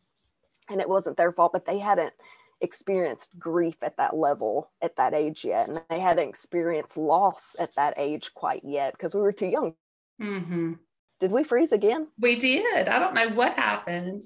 And 0.69 0.81
it 0.81 0.89
wasn't 0.89 1.17
their 1.17 1.31
fault, 1.31 1.53
but 1.53 1.65
they 1.65 1.79
hadn't 1.79 2.13
experienced 2.61 3.39
grief 3.39 3.75
at 3.81 3.97
that 3.97 4.15
level 4.15 4.69
at 4.81 4.97
that 4.97 5.13
age 5.13 5.45
yet. 5.45 5.69
And 5.69 5.81
they 5.89 5.99
hadn't 5.99 6.27
experienced 6.27 6.97
loss 6.97 7.55
at 7.57 7.75
that 7.75 7.93
age 7.97 8.33
quite 8.33 8.63
yet 8.63 8.93
because 8.93 9.15
we 9.15 9.21
were 9.21 9.31
too 9.31 9.47
young. 9.47 9.75
Mm-hmm. 10.21 10.73
Did 11.19 11.31
we 11.31 11.43
freeze 11.43 11.71
again? 11.71 12.07
We 12.19 12.35
did. 12.35 12.87
I 12.87 12.99
don't 12.99 13.13
know 13.13 13.29
what 13.29 13.53
happened. 13.53 14.23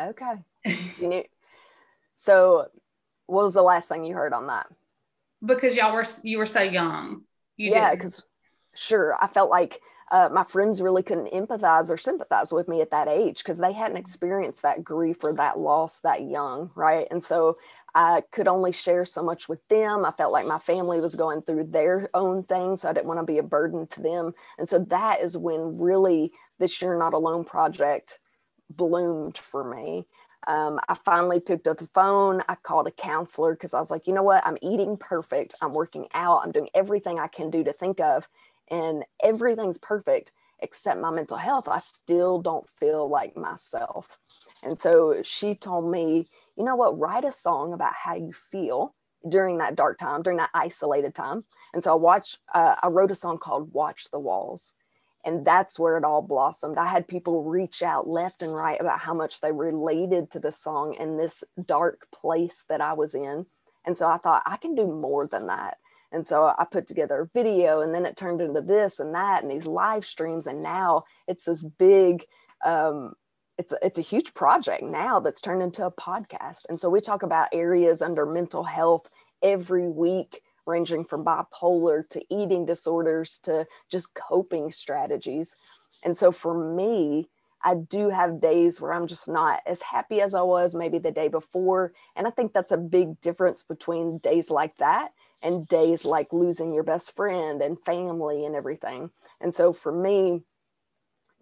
Okay. 0.00 0.34
you 0.98 1.08
knew. 1.08 1.24
So, 2.16 2.68
what 3.26 3.44
was 3.44 3.54
the 3.54 3.62
last 3.62 3.88
thing 3.88 4.04
you 4.04 4.14
heard 4.14 4.32
on 4.32 4.46
that? 4.48 4.66
Because 5.44 5.76
y'all 5.76 5.92
were 5.92 6.04
you 6.22 6.38
were 6.38 6.46
so 6.46 6.62
young. 6.62 7.22
You 7.56 7.70
did. 7.70 7.76
yeah, 7.76 7.94
because 7.94 8.22
sure, 8.74 9.16
I 9.20 9.26
felt 9.26 9.50
like 9.50 9.80
uh, 10.10 10.28
my 10.32 10.44
friends 10.44 10.80
really 10.80 11.02
couldn't 11.02 11.32
empathize 11.32 11.90
or 11.90 11.96
sympathize 11.96 12.52
with 12.52 12.68
me 12.68 12.80
at 12.80 12.90
that 12.90 13.08
age 13.08 13.38
because 13.38 13.58
they 13.58 13.72
hadn't 13.72 13.96
experienced 13.96 14.62
that 14.62 14.84
grief 14.84 15.24
or 15.24 15.32
that 15.34 15.58
loss 15.58 16.00
that 16.00 16.22
young, 16.22 16.70
right? 16.74 17.06
And 17.10 17.22
so 17.22 17.56
I 17.94 18.22
could 18.32 18.48
only 18.48 18.72
share 18.72 19.04
so 19.04 19.22
much 19.22 19.48
with 19.48 19.66
them. 19.68 20.04
I 20.04 20.10
felt 20.10 20.32
like 20.32 20.46
my 20.46 20.58
family 20.58 21.00
was 21.00 21.14
going 21.14 21.42
through 21.42 21.68
their 21.70 22.10
own 22.12 22.42
things. 22.42 22.82
So 22.82 22.88
I 22.88 22.92
didn't 22.92 23.06
want 23.06 23.20
to 23.20 23.26
be 23.26 23.38
a 23.38 23.42
burden 23.42 23.86
to 23.88 24.02
them. 24.02 24.32
And 24.58 24.68
so 24.68 24.80
that 24.90 25.20
is 25.20 25.36
when 25.36 25.78
really 25.78 26.32
this 26.58 26.80
You're 26.80 26.98
Not 26.98 27.14
Alone 27.14 27.44
project 27.44 28.18
bloomed 28.68 29.38
for 29.38 29.64
me. 29.64 30.06
Um, 30.46 30.78
I 30.88 30.94
finally 30.94 31.40
picked 31.40 31.66
up 31.66 31.78
the 31.78 31.88
phone. 31.94 32.42
I 32.48 32.54
called 32.56 32.86
a 32.86 32.92
counselor 32.92 33.54
because 33.54 33.74
I 33.74 33.80
was 33.80 33.90
like, 33.90 34.06
you 34.06 34.14
know 34.14 34.22
what? 34.22 34.46
I'm 34.46 34.58
eating 34.62 34.96
perfect. 34.96 35.54
I'm 35.60 35.72
working 35.74 36.06
out. 36.14 36.42
I'm 36.44 36.52
doing 36.52 36.68
everything 36.74 37.18
I 37.18 37.28
can 37.28 37.50
do 37.50 37.64
to 37.64 37.72
think 37.72 38.00
of, 38.00 38.28
and 38.70 39.04
everything's 39.22 39.78
perfect 39.78 40.32
except 40.60 41.00
my 41.00 41.10
mental 41.10 41.36
health. 41.36 41.68
I 41.68 41.78
still 41.78 42.40
don't 42.40 42.68
feel 42.80 43.08
like 43.08 43.36
myself. 43.36 44.18
And 44.62 44.80
so 44.80 45.20
she 45.22 45.54
told 45.54 45.90
me, 45.90 46.28
you 46.56 46.64
know 46.64 46.76
what? 46.76 46.98
Write 46.98 47.24
a 47.24 47.32
song 47.32 47.72
about 47.72 47.94
how 47.94 48.14
you 48.14 48.32
feel 48.32 48.94
during 49.28 49.58
that 49.58 49.74
dark 49.74 49.98
time, 49.98 50.22
during 50.22 50.38
that 50.38 50.50
isolated 50.54 51.14
time. 51.14 51.44
And 51.72 51.82
so 51.82 51.92
I 51.92 51.96
watched, 51.96 52.38
uh, 52.54 52.76
I 52.82 52.88
wrote 52.88 53.10
a 53.10 53.14
song 53.14 53.38
called 53.38 53.72
Watch 53.72 54.10
the 54.10 54.18
Walls 54.20 54.74
and 55.24 55.44
that's 55.44 55.78
where 55.78 55.96
it 55.96 56.04
all 56.04 56.22
blossomed. 56.22 56.78
I 56.78 56.86
had 56.86 57.08
people 57.08 57.44
reach 57.44 57.82
out 57.82 58.08
left 58.08 58.42
and 58.42 58.54
right 58.54 58.80
about 58.80 59.00
how 59.00 59.14
much 59.14 59.40
they 59.40 59.52
related 59.52 60.30
to 60.32 60.40
the 60.40 60.52
song 60.52 60.96
and 60.98 61.18
this 61.18 61.42
dark 61.64 62.06
place 62.14 62.64
that 62.68 62.80
i 62.80 62.92
was 62.92 63.14
in. 63.14 63.46
And 63.86 63.96
so 63.96 64.06
i 64.06 64.18
thought 64.18 64.42
i 64.46 64.56
can 64.56 64.74
do 64.74 64.86
more 64.86 65.26
than 65.26 65.46
that. 65.46 65.78
And 66.12 66.26
so 66.26 66.52
i 66.58 66.64
put 66.64 66.86
together 66.86 67.22
a 67.22 67.38
video 67.38 67.80
and 67.80 67.94
then 67.94 68.06
it 68.06 68.16
turned 68.16 68.40
into 68.40 68.60
this 68.60 69.00
and 69.00 69.14
that 69.14 69.42
and 69.42 69.50
these 69.50 69.66
live 69.66 70.04
streams. 70.04 70.46
And 70.46 70.62
now 70.62 71.04
it's 71.26 71.44
this 71.44 71.62
big 71.62 72.24
um, 72.64 73.14
it's 73.58 73.72
it's 73.82 73.98
a 73.98 74.02
huge 74.02 74.34
project 74.34 74.82
now 74.82 75.20
that's 75.20 75.40
turned 75.40 75.62
into 75.62 75.86
a 75.86 75.92
podcast. 75.92 76.62
And 76.68 76.78
so 76.78 76.90
we 76.90 77.00
talk 77.00 77.22
about 77.22 77.48
areas 77.52 78.02
under 78.02 78.26
mental 78.26 78.64
health 78.64 79.06
every 79.42 79.88
week 79.88 80.40
ranging 80.66 81.04
from 81.04 81.24
bipolar 81.24 82.08
to 82.10 82.22
eating 82.30 82.66
disorders 82.66 83.38
to 83.44 83.66
just 83.90 84.14
coping 84.14 84.70
strategies. 84.70 85.56
And 86.02 86.16
so 86.16 86.32
for 86.32 86.54
me, 86.54 87.28
I 87.62 87.74
do 87.74 88.10
have 88.10 88.42
days 88.42 88.80
where 88.80 88.92
I'm 88.92 89.06
just 89.06 89.26
not 89.26 89.60
as 89.66 89.80
happy 89.80 90.20
as 90.20 90.34
I 90.34 90.42
was 90.42 90.74
maybe 90.74 90.98
the 90.98 91.10
day 91.10 91.28
before. 91.28 91.92
And 92.14 92.26
I 92.26 92.30
think 92.30 92.52
that's 92.52 92.72
a 92.72 92.76
big 92.76 93.20
difference 93.22 93.62
between 93.62 94.18
days 94.18 94.50
like 94.50 94.76
that 94.76 95.12
and 95.40 95.66
days 95.66 96.04
like 96.04 96.32
losing 96.32 96.74
your 96.74 96.82
best 96.82 97.16
friend 97.16 97.62
and 97.62 97.82
family 97.84 98.44
and 98.44 98.54
everything. 98.54 99.10
And 99.40 99.54
so 99.54 99.72
for 99.72 99.92
me, 99.92 100.42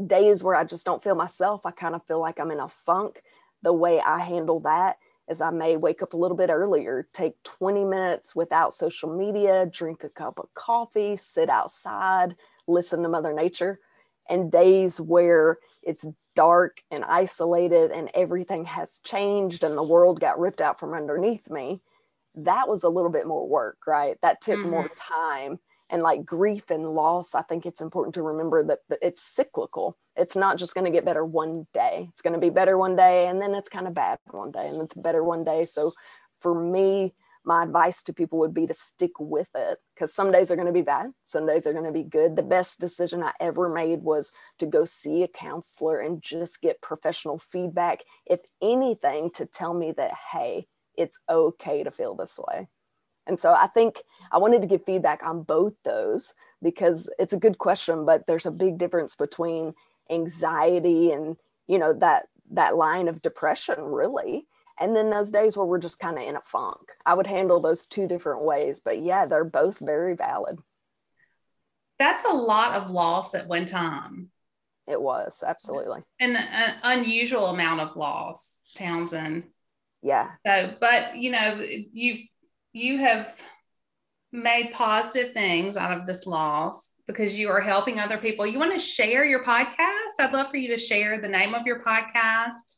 days 0.05 0.45
where 0.45 0.55
I 0.55 0.65
just 0.65 0.85
don't 0.85 1.03
feel 1.03 1.17
myself, 1.17 1.67
I 1.67 1.73
kind 1.73 1.95
of 1.95 2.07
feel 2.07 2.21
like 2.21 2.39
I'm 2.39 2.51
in 2.53 2.61
a 2.61 2.69
funk. 2.69 3.23
The 3.63 3.73
way 3.73 4.01
I 4.01 4.21
handle 4.21 4.61
that 4.61 4.99
is 5.29 5.41
I 5.41 5.51
may 5.51 5.77
wake 5.77 6.03
up 6.03 6.13
a 6.13 6.17
little 6.17 6.37
bit 6.37 6.51
earlier, 6.51 7.09
take 7.13 7.43
20 7.45 7.85
minutes 7.85 8.35
without 8.35 8.75
social 8.75 9.17
media, 9.17 9.67
drink 9.71 10.05
a 10.05 10.09
cup 10.09 10.39
of 10.39 10.53
coffee, 10.55 11.17
sit 11.17 11.49
outside, 11.49 12.37
listen 12.67 13.03
to 13.03 13.09
Mother 13.09 13.33
Nature. 13.33 13.81
And 14.29 14.53
days 14.53 15.01
where 15.01 15.59
it's 15.83 16.07
dark 16.35 16.81
and 16.91 17.05
isolated 17.05 17.91
and 17.91 18.11
everything 18.15 18.65
has 18.65 19.01
changed 19.05 19.65
and 19.65 19.77
the 19.77 19.83
world 19.83 20.21
got 20.21 20.39
ripped 20.39 20.61
out 20.61 20.79
from 20.79 20.95
underneath 20.95 21.51
me, 21.51 21.81
that 22.35 22.69
was 22.69 22.83
a 22.83 22.89
little 22.89 23.11
bit 23.11 23.27
more 23.27 23.49
work, 23.49 23.79
right? 23.87 24.17
That 24.23 24.41
took 24.41 24.59
mm-hmm. 24.59 24.71
more 24.71 24.91
time 24.97 25.59
and 25.93 26.03
like 26.03 26.25
grief 26.25 26.71
and 26.71 26.95
loss 26.95 27.35
i 27.35 27.43
think 27.43 27.65
it's 27.65 27.81
important 27.81 28.15
to 28.15 28.23
remember 28.23 28.65
that, 28.65 28.81
it's 29.01 29.23
cyclical. 29.23 29.97
It's 30.17 30.37
not 30.37 30.59
just 30.59 30.75
going 30.75 30.85
to 30.85 30.91
get 30.91 31.05
better 31.05 31.25
one 31.25 31.67
day. 31.73 32.09
It's 32.11 32.21
going 32.21 32.35
to 32.35 32.39
be 32.39 32.51
better 32.51 32.77
one 32.77 32.97
day 32.97 33.29
and 33.29 33.41
then 33.41 33.55
it's 33.55 33.69
kind 33.69 33.87
of 33.87 33.95
bad 33.95 34.19
one 34.31 34.51
day 34.51 34.69
and 34.69 34.83
it's 34.83 34.95
better 34.95 35.25
one 35.25 35.45
day. 35.45 35.65
So 35.65 35.93
for 36.41 36.55
me 36.55 37.15
my 37.45 37.65
advice 37.65 38.05
to 38.05 38.13
people 38.13 38.39
would 38.39 38.55
be 38.55 38.69
to 38.69 38.75
stick 38.75 39.19
with 39.19 39.49
it 39.57 39.79
because 39.95 40.15
some 40.15 40.31
days 40.31 40.51
are 40.51 40.55
going 40.55 40.67
to 40.67 40.73
be 40.73 40.83
bad 40.83 41.13
some 41.25 41.45
days 41.45 41.67
are 41.67 41.73
going 41.73 41.85
to 41.85 41.91
be 41.93 42.05
good. 42.05 42.37
The 42.37 42.43
best 42.43 42.79
decision 42.79 43.23
i 43.23 43.33
ever 43.41 43.69
made 43.69 44.03
was 44.03 44.31
to 44.59 44.67
go 44.67 44.85
see 44.85 45.23
a 45.23 45.29
counselor 45.29 45.99
and 45.99 46.23
just 46.23 46.61
get 46.61 46.81
professional 46.81 47.39
feedback 47.39 48.01
if 48.27 48.41
anything 48.61 49.31
to 49.35 49.47
tell 49.47 49.75
me 49.75 49.93
that 49.93 50.13
hey 50.33 50.67
it's 50.97 51.19
okay 51.29 51.83
to 51.83 51.91
feel 51.91 52.15
this 52.15 52.39
way 52.39 52.69
and 53.27 53.39
so 53.39 53.53
I 53.53 53.69
think 53.69 54.03
I 54.31 54.39
wanted 54.39 54.63
to 54.63 54.67
give 54.67 54.85
feedback 54.85 55.23
on 55.23 55.43
both 55.43 55.75
those 55.85 56.35
because 56.63 57.11
it's 57.19 57.33
a 57.33 57.39
good 57.39 57.59
question, 57.59 58.05
but 58.05 58.27
there's 58.27 58.47
a 58.47 58.51
big 58.51 58.79
difference 58.79 59.15
between 59.15 59.75
anxiety 60.11 61.11
and, 61.13 61.37
you 61.67 61.79
know, 61.79 61.93
that 61.95 62.27
that 62.53 62.77
line 62.77 63.09
of 63.09 63.23
depression 63.23 63.81
really. 63.81 64.47
And 64.81 64.97
then 64.97 65.11
those 65.11 65.31
days 65.31 65.57
where 65.57 65.67
we're 65.67 65.79
just 65.79 65.99
kind 65.99 66.19
of 66.19 66.25
in 66.25 66.37
a 66.37 66.41
funk. 66.41 66.81
I 67.07 67.15
would 67.15 67.27
handle 67.27 67.61
those 67.61 67.87
two 67.87 68.09
different 68.09 68.45
ways, 68.45 68.81
but 68.85 69.03
yeah, 69.03 69.27
they're 69.27 69.45
both 69.45 69.79
very 69.79 70.15
valid. 70.17 70.59
That's 71.99 72.25
a 72.25 72.33
lot 72.33 72.75
of 72.75 72.91
loss 72.91 73.35
at 73.35 73.47
one 73.47 73.65
time. 73.65 74.31
It 74.89 75.01
was 75.01 75.45
absolutely 75.47 76.01
an, 76.19 76.35
an 76.37 76.75
unusual 76.83 77.47
amount 77.47 77.81
of 77.81 77.97
loss, 77.97 78.65
Townsend. 78.77 79.45
Yeah. 80.03 80.31
So, 80.45 80.75
but 80.81 81.17
you 81.17 81.31
know, 81.31 81.61
you've 81.63 82.27
you 82.73 82.99
have 82.99 83.41
made 84.33 84.73
positive 84.73 85.33
things 85.33 85.77
out 85.77 85.97
of 85.97 86.07
this 86.07 86.27
loss 86.27 86.97
because 87.07 87.39
you 87.39 87.51
are 87.51 87.61
helping 87.61 88.01
other 88.01 88.17
people. 88.17 88.47
You 88.47 88.59
want 88.59 88.73
to 88.73 88.81
share 88.81 89.25
your 89.25 89.45
podcast? 89.45 90.21
I'd 90.21 90.33
love 90.33 90.51
for 90.51 90.57
you 90.57 90.69
to 90.69 90.79
share 90.79 91.21
the 91.21 91.29
name 91.29 91.55
of 91.55 91.67
your 91.67 91.81
podcast. 91.81 92.77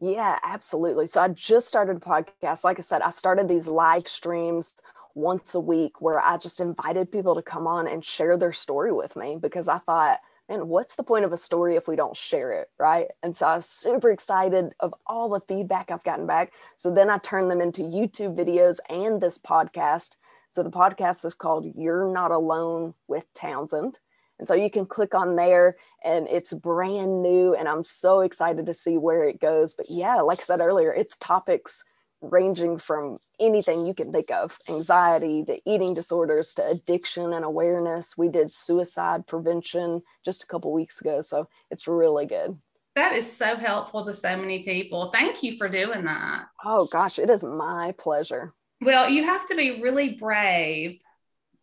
Yeah, 0.00 0.38
absolutely. 0.42 1.06
So 1.06 1.20
I 1.20 1.28
just 1.28 1.68
started 1.68 1.96
a 1.96 2.00
podcast. 2.00 2.64
Like 2.64 2.78
I 2.78 2.82
said, 2.82 3.02
I 3.02 3.10
started 3.10 3.48
these 3.48 3.66
live 3.66 4.08
streams 4.08 4.74
once 5.14 5.54
a 5.54 5.60
week 5.60 6.00
where 6.00 6.20
I 6.20 6.36
just 6.36 6.60
invited 6.60 7.10
people 7.10 7.34
to 7.36 7.42
come 7.42 7.66
on 7.66 7.86
and 7.86 8.04
share 8.04 8.36
their 8.36 8.52
story 8.52 8.92
with 8.92 9.16
me 9.16 9.38
because 9.40 9.68
I 9.68 9.78
thought, 9.78 10.18
man, 10.48 10.68
what's 10.68 10.94
the 10.94 11.02
point 11.02 11.24
of 11.24 11.32
a 11.32 11.36
story 11.36 11.76
if 11.76 11.88
we 11.88 11.96
don't 11.96 12.16
share 12.16 12.52
it? 12.52 12.68
Right. 12.78 13.08
And 13.22 13.36
so 13.36 13.46
I 13.46 13.56
was 13.56 13.66
super 13.66 14.10
excited 14.10 14.72
of 14.80 14.94
all 15.06 15.28
the 15.28 15.40
feedback 15.40 15.90
I've 15.90 16.04
gotten 16.04 16.26
back. 16.26 16.52
So 16.76 16.92
then 16.92 17.10
I 17.10 17.18
turned 17.18 17.50
them 17.50 17.60
into 17.60 17.82
YouTube 17.82 18.36
videos 18.36 18.78
and 18.88 19.20
this 19.20 19.38
podcast. 19.38 20.16
So 20.50 20.62
the 20.62 20.70
podcast 20.70 21.24
is 21.24 21.34
called 21.34 21.72
You're 21.76 22.10
Not 22.12 22.30
Alone 22.30 22.94
with 23.08 23.24
Townsend. 23.34 23.98
And 24.38 24.46
so 24.46 24.54
you 24.54 24.70
can 24.70 24.86
click 24.86 25.14
on 25.14 25.34
there 25.34 25.76
and 26.04 26.28
it's 26.28 26.52
brand 26.52 27.22
new. 27.22 27.54
And 27.54 27.66
I'm 27.66 27.84
so 27.84 28.20
excited 28.20 28.66
to 28.66 28.74
see 28.74 28.96
where 28.98 29.24
it 29.24 29.40
goes. 29.40 29.74
But 29.74 29.90
yeah, 29.90 30.16
like 30.16 30.40
I 30.40 30.44
said 30.44 30.60
earlier, 30.60 30.92
it's 30.92 31.16
topics 31.16 31.82
ranging 32.20 32.78
from 32.78 33.18
anything 33.40 33.86
you 33.86 33.94
can 33.94 34.12
think 34.12 34.30
of 34.30 34.58
anxiety 34.68 35.44
to 35.44 35.60
eating 35.66 35.94
disorders 35.94 36.54
to 36.54 36.66
addiction 36.66 37.32
and 37.32 37.44
awareness. 37.44 38.16
We 38.16 38.28
did 38.28 38.52
suicide 38.52 39.26
prevention 39.26 40.02
just 40.24 40.42
a 40.42 40.46
couple 40.46 40.72
weeks 40.72 41.00
ago. 41.00 41.22
So 41.22 41.48
it's 41.70 41.86
really 41.86 42.26
good. 42.26 42.58
That 42.94 43.12
is 43.12 43.30
so 43.30 43.56
helpful 43.56 44.04
to 44.06 44.14
so 44.14 44.36
many 44.36 44.62
people. 44.62 45.10
Thank 45.10 45.42
you 45.42 45.58
for 45.58 45.68
doing 45.68 46.04
that. 46.04 46.46
Oh, 46.64 46.86
gosh, 46.86 47.18
it 47.18 47.28
is 47.28 47.44
my 47.44 47.92
pleasure. 47.98 48.54
Well, 48.80 49.08
you 49.08 49.24
have 49.24 49.46
to 49.46 49.54
be 49.54 49.82
really 49.82 50.14
brave 50.14 50.98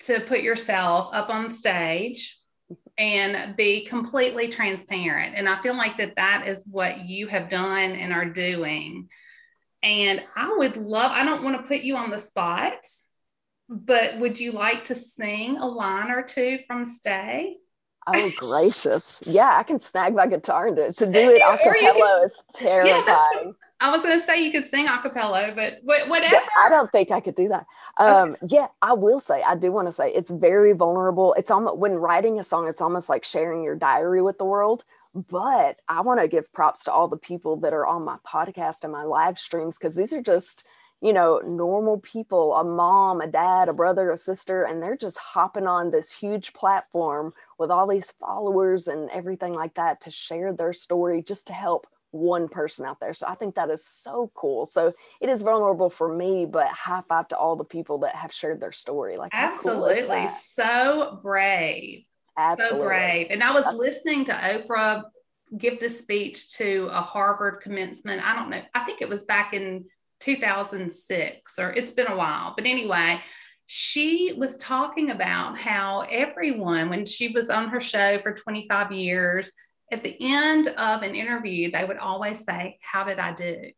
to 0.01 0.19
put 0.19 0.41
yourself 0.41 1.09
up 1.11 1.29
on 1.29 1.51
stage 1.51 2.39
and 2.97 3.55
be 3.55 3.81
completely 3.85 4.47
transparent. 4.47 5.35
And 5.35 5.49
I 5.49 5.59
feel 5.61 5.75
like 5.75 5.97
that 5.97 6.15
that 6.17 6.47
is 6.47 6.63
what 6.69 7.05
you 7.05 7.27
have 7.27 7.49
done 7.49 7.93
and 7.93 8.13
are 8.13 8.29
doing. 8.29 9.09
And 9.83 10.23
I 10.35 10.55
would 10.57 10.77
love, 10.77 11.11
I 11.11 11.25
don't 11.25 11.43
want 11.43 11.57
to 11.57 11.67
put 11.67 11.81
you 11.81 11.97
on 11.97 12.09
the 12.09 12.17
spot, 12.17 12.79
but 13.69 14.17
would 14.17 14.39
you 14.39 14.53
like 14.53 14.85
to 14.85 14.95
sing 14.95 15.57
a 15.57 15.67
line 15.67 16.09
or 16.09 16.23
two 16.23 16.59
from 16.65 16.85
Stay? 16.85 17.57
Oh 18.07 18.31
gracious. 18.37 19.19
Yeah, 19.25 19.57
I 19.57 19.63
can 19.63 19.79
snag 19.79 20.15
my 20.15 20.27
guitar 20.27 20.67
and 20.67 20.75
do 20.75 20.83
it. 20.83 20.97
To 20.97 21.05
do 21.05 21.19
it 21.19 21.41
a 21.41 21.57
cappella 21.57 22.23
is 22.25 22.43
terrifying. 22.55 23.03
Yeah, 23.05 23.51
I 23.79 23.91
was 23.91 24.03
going 24.03 24.17
to 24.17 24.23
say 24.23 24.41
you 24.41 24.51
could 24.51 24.67
sing 24.67 24.87
a 24.87 25.01
cappella, 25.01 25.51
but 25.53 25.79
whatever. 25.83 26.33
Yeah, 26.33 26.45
I 26.63 26.69
don't 26.69 26.89
think 26.91 27.11
I 27.11 27.19
could 27.19 27.35
do 27.35 27.49
that. 27.49 27.65
Um, 27.97 28.31
okay. 28.31 28.55
Yeah, 28.55 28.67
I 28.81 28.93
will 28.93 29.19
say, 29.19 29.41
I 29.43 29.55
do 29.55 29.73
want 29.73 29.89
to 29.89 29.91
say 29.91 30.13
it's 30.13 30.31
very 30.31 30.71
vulnerable. 30.71 31.33
It's 31.33 31.51
almost 31.51 31.77
when 31.77 31.95
writing 31.95 32.39
a 32.39 32.45
song, 32.45 32.69
it's 32.69 32.79
almost 32.79 33.09
like 33.09 33.25
sharing 33.25 33.61
your 33.61 33.75
diary 33.75 34.21
with 34.21 34.37
the 34.37 34.45
world. 34.45 34.85
But 35.13 35.79
I 35.87 36.01
want 36.01 36.21
to 36.21 36.27
give 36.27 36.51
props 36.53 36.85
to 36.85 36.91
all 36.91 37.07
the 37.07 37.17
people 37.17 37.57
that 37.57 37.73
are 37.73 37.85
on 37.85 38.03
my 38.03 38.17
podcast 38.27 38.83
and 38.83 38.91
my 38.91 39.03
live 39.03 39.37
streams 39.37 39.77
because 39.77 39.95
these 39.95 40.11
are 40.11 40.21
just, 40.21 40.63
you 41.01 41.13
know, 41.13 41.39
normal 41.45 41.99
people 41.99 42.55
a 42.55 42.63
mom, 42.63 43.21
a 43.21 43.27
dad, 43.27 43.69
a 43.69 43.73
brother, 43.73 44.11
a 44.11 44.17
sister, 44.17 44.63
and 44.63 44.81
they're 44.81 44.97
just 44.97 45.17
hopping 45.19 45.67
on 45.67 45.91
this 45.91 46.11
huge 46.11 46.53
platform 46.53 47.33
with 47.59 47.69
all 47.69 47.87
these 47.87 48.11
followers 48.19 48.87
and 48.87 49.09
everything 49.11 49.53
like 49.53 49.75
that 49.75 50.01
to 50.01 50.11
share 50.11 50.51
their 50.51 50.73
story 50.73 51.21
just 51.21 51.47
to 51.47 51.53
help 51.53 51.85
one 52.13 52.47
person 52.47 52.85
out 52.85 52.99
there. 52.99 53.13
So 53.13 53.27
I 53.27 53.35
think 53.35 53.55
that 53.55 53.69
is 53.69 53.85
so 53.85 54.31
cool. 54.35 54.65
So 54.65 54.93
it 55.19 55.29
is 55.29 55.41
vulnerable 55.41 55.89
for 55.89 56.13
me, 56.13 56.45
but 56.45 56.67
high 56.67 57.01
five 57.09 57.27
to 57.29 57.37
all 57.37 57.55
the 57.55 57.63
people 57.63 57.99
that 57.99 58.15
have 58.15 58.31
shared 58.31 58.61
their 58.61 58.71
story. 58.71 59.17
Like 59.17 59.31
absolutely 59.33 60.21
cool 60.21 60.29
so 60.29 61.19
brave. 61.21 62.05
Absolutely. 62.37 62.79
So 62.79 62.83
brave. 62.83 63.27
And 63.29 63.43
I 63.43 63.51
was 63.51 63.65
listening 63.75 64.25
to 64.25 64.33
Oprah 64.33 65.03
give 65.57 65.79
the 65.79 65.89
speech 65.89 66.53
to 66.53 66.89
a 66.91 67.01
Harvard 67.01 67.61
commencement. 67.61 68.25
I 68.25 68.35
don't 68.35 68.49
know. 68.49 68.61
I 68.73 68.83
think 68.85 69.01
it 69.01 69.09
was 69.09 69.23
back 69.23 69.53
in 69.53 69.85
2006 70.21 71.59
or 71.59 71.71
it's 71.71 71.91
been 71.91 72.07
a 72.07 72.15
while. 72.15 72.53
But 72.55 72.65
anyway, 72.65 73.19
she 73.65 74.33
was 74.35 74.57
talking 74.57 75.09
about 75.09 75.57
how 75.57 76.05
everyone, 76.09 76.89
when 76.89 77.05
she 77.05 77.29
was 77.29 77.49
on 77.49 77.69
her 77.69 77.79
show 77.79 78.17
for 78.17 78.33
25 78.33 78.91
years, 78.91 79.51
at 79.91 80.01
the 80.01 80.15
end 80.19 80.67
of 80.69 81.03
an 81.03 81.13
interview, 81.13 81.69
they 81.69 81.85
would 81.85 81.97
always 81.97 82.43
say, 82.43 82.77
How 82.81 83.03
did 83.03 83.19
I 83.19 83.33
do? 83.33 83.71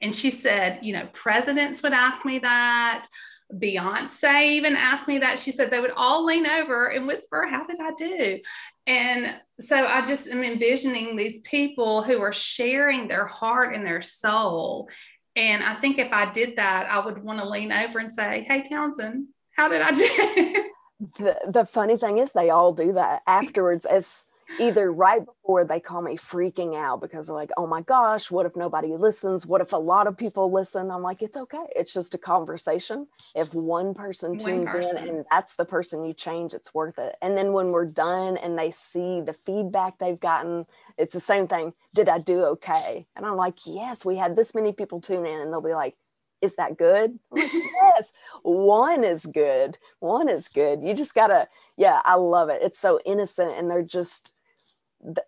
And 0.00 0.14
she 0.14 0.30
said, 0.30 0.80
You 0.82 0.94
know, 0.94 1.08
presidents 1.12 1.82
would 1.82 1.92
ask 1.92 2.24
me 2.24 2.38
that. 2.38 3.06
Beyonce 3.54 4.50
even 4.50 4.76
asked 4.76 5.08
me 5.08 5.18
that. 5.18 5.38
She 5.38 5.52
said 5.52 5.70
they 5.70 5.80
would 5.80 5.92
all 5.96 6.24
lean 6.24 6.46
over 6.46 6.86
and 6.86 7.06
whisper, 7.06 7.46
How 7.46 7.64
did 7.64 7.78
I 7.80 7.92
do? 7.92 8.40
And 8.86 9.34
so 9.60 9.86
I 9.86 10.04
just 10.04 10.28
am 10.28 10.44
envisioning 10.44 11.16
these 11.16 11.40
people 11.40 12.02
who 12.02 12.20
are 12.20 12.32
sharing 12.32 13.08
their 13.08 13.26
heart 13.26 13.74
and 13.74 13.86
their 13.86 14.02
soul. 14.02 14.90
And 15.34 15.62
I 15.62 15.74
think 15.74 15.98
if 15.98 16.12
I 16.12 16.30
did 16.30 16.56
that, 16.56 16.88
I 16.90 17.04
would 17.04 17.22
want 17.22 17.38
to 17.40 17.48
lean 17.48 17.72
over 17.72 17.98
and 17.98 18.12
say, 18.12 18.42
Hey, 18.42 18.62
Townsend, 18.62 19.28
how 19.56 19.68
did 19.68 19.82
I 19.82 19.92
do? 19.92 20.64
the, 21.18 21.36
the 21.48 21.64
funny 21.64 21.96
thing 21.96 22.18
is, 22.18 22.32
they 22.32 22.50
all 22.50 22.72
do 22.72 22.92
that 22.92 23.22
afterwards 23.26 23.86
as 23.86 24.26
either 24.58 24.92
right 24.92 25.24
before 25.24 25.64
they 25.64 25.80
call 25.80 26.02
me 26.02 26.16
freaking 26.16 26.76
out 26.76 27.00
because 27.00 27.26
they're 27.26 27.36
like, 27.36 27.50
oh 27.56 27.66
my 27.66 27.82
gosh, 27.82 28.30
what 28.30 28.46
if 28.46 28.56
nobody 28.56 28.88
listens? 28.96 29.46
What 29.46 29.60
if 29.60 29.72
a 29.72 29.76
lot 29.76 30.06
of 30.06 30.16
people 30.16 30.52
listen? 30.52 30.90
I'm 30.90 31.02
like, 31.02 31.22
it's 31.22 31.36
okay. 31.36 31.64
It's 31.76 31.92
just 31.92 32.14
a 32.14 32.18
conversation. 32.18 33.06
If 33.34 33.52
one 33.54 33.94
person 33.94 34.30
one 34.30 34.38
tunes 34.38 34.70
person. 34.70 34.98
in 34.98 35.08
and 35.08 35.24
that's 35.30 35.56
the 35.56 35.64
person 35.64 36.04
you 36.04 36.14
change, 36.14 36.54
it's 36.54 36.72
worth 36.74 36.98
it. 36.98 37.16
And 37.20 37.36
then 37.36 37.52
when 37.52 37.70
we're 37.70 37.86
done 37.86 38.36
and 38.36 38.58
they 38.58 38.70
see 38.70 39.20
the 39.20 39.36
feedback 39.46 39.98
they've 39.98 40.20
gotten, 40.20 40.66
it's 40.96 41.14
the 41.14 41.20
same 41.20 41.46
thing. 41.46 41.74
Did 41.94 42.08
I 42.08 42.18
do 42.18 42.42
okay? 42.44 43.06
And 43.16 43.26
I'm 43.26 43.36
like, 43.36 43.66
yes, 43.66 44.04
we 44.04 44.16
had 44.16 44.36
this 44.36 44.54
many 44.54 44.72
people 44.72 45.00
tune 45.00 45.26
in. 45.26 45.40
And 45.40 45.52
they'll 45.52 45.60
be 45.60 45.74
like, 45.74 45.96
is 46.40 46.54
that 46.54 46.78
good? 46.78 47.18
Like, 47.30 47.50
yes, 47.52 48.12
one 48.42 49.04
is 49.04 49.26
good. 49.26 49.78
One 50.00 50.28
is 50.28 50.48
good. 50.48 50.82
You 50.82 50.94
just 50.94 51.14
gotta, 51.14 51.48
yeah, 51.76 52.00
I 52.04 52.14
love 52.14 52.48
it. 52.48 52.60
It's 52.62 52.78
so 52.78 53.00
innocent 53.04 53.52
and 53.56 53.70
they're 53.70 53.82
just 53.82 54.34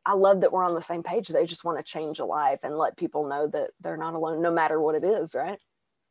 I 0.05 0.15
love 0.15 0.41
that 0.41 0.53
we're 0.53 0.65
on 0.65 0.75
the 0.75 0.83
same 0.83 1.03
page. 1.03 1.29
They 1.29 1.47
just 1.47 1.65
want 1.65 1.79
to 1.79 1.85
change 1.85 2.19
a 2.19 2.25
life 2.25 2.61
and 2.63 2.77
let 2.77 2.97
people 2.97 3.29
know 3.29 3.47
that 3.49 3.71
they're 3.81 3.97
not 3.97 4.15
alone, 4.15 4.43
no 4.43 4.51
matter 4.51 4.81
what 4.81 4.97
it 4.97 5.05
is, 5.05 5.35
right? 5.35 5.59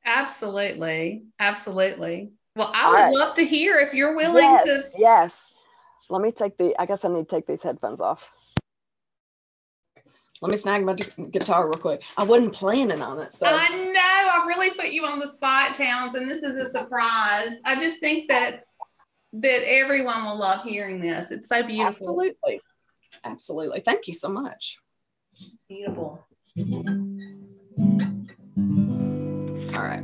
Absolutely. 0.05 1.23
Absolutely. 1.39 2.31
Well, 2.55 2.71
I 2.73 2.85
All 2.85 2.91
would 2.91 2.97
right. 2.97 3.13
love 3.13 3.35
to 3.35 3.45
hear 3.45 3.77
if 3.77 3.93
you're 3.93 4.15
willing 4.15 4.43
yes, 4.43 4.63
to. 4.63 4.83
Yes. 4.97 5.47
Let 6.09 6.21
me 6.21 6.31
take 6.31 6.57
the, 6.57 6.73
I 6.79 6.85
guess 6.85 7.03
I 7.05 7.09
need 7.09 7.27
to 7.29 7.35
take 7.35 7.47
these 7.47 7.61
headphones 7.61 8.01
off. 8.01 8.31
Let 10.41 10.51
me 10.51 10.57
snag 10.57 10.85
my 10.85 10.95
guitar 11.31 11.65
real 11.65 11.73
quick. 11.73 12.01
I 12.15 12.23
wasn't 12.23 12.53
planning 12.53 13.01
on 13.01 13.19
it. 13.19 13.33
So 13.33 13.45
I 13.45 13.69
know 13.69 13.99
I 13.99 14.45
really 14.47 14.69
put 14.69 14.87
you 14.87 15.05
on 15.05 15.19
the 15.19 15.27
spot, 15.27 15.75
Towns, 15.75 16.15
and 16.15 16.31
this 16.31 16.43
is 16.43 16.57
a 16.57 16.65
surprise. 16.65 17.51
I 17.65 17.77
just 17.77 17.99
think 17.99 18.29
that 18.29 18.63
that 19.33 19.69
everyone 19.69 20.23
will 20.23 20.37
love 20.37 20.63
hearing 20.63 21.01
this. 21.01 21.31
It's 21.31 21.47
so 21.49 21.61
beautiful. 21.61 22.07
Absolutely. 22.07 22.61
Absolutely. 23.23 23.81
Thank 23.81 24.07
you 24.07 24.13
so 24.13 24.29
much. 24.29 24.77
It's 25.39 25.65
beautiful. 25.67 26.25
All 29.75 29.85
right. 29.85 30.03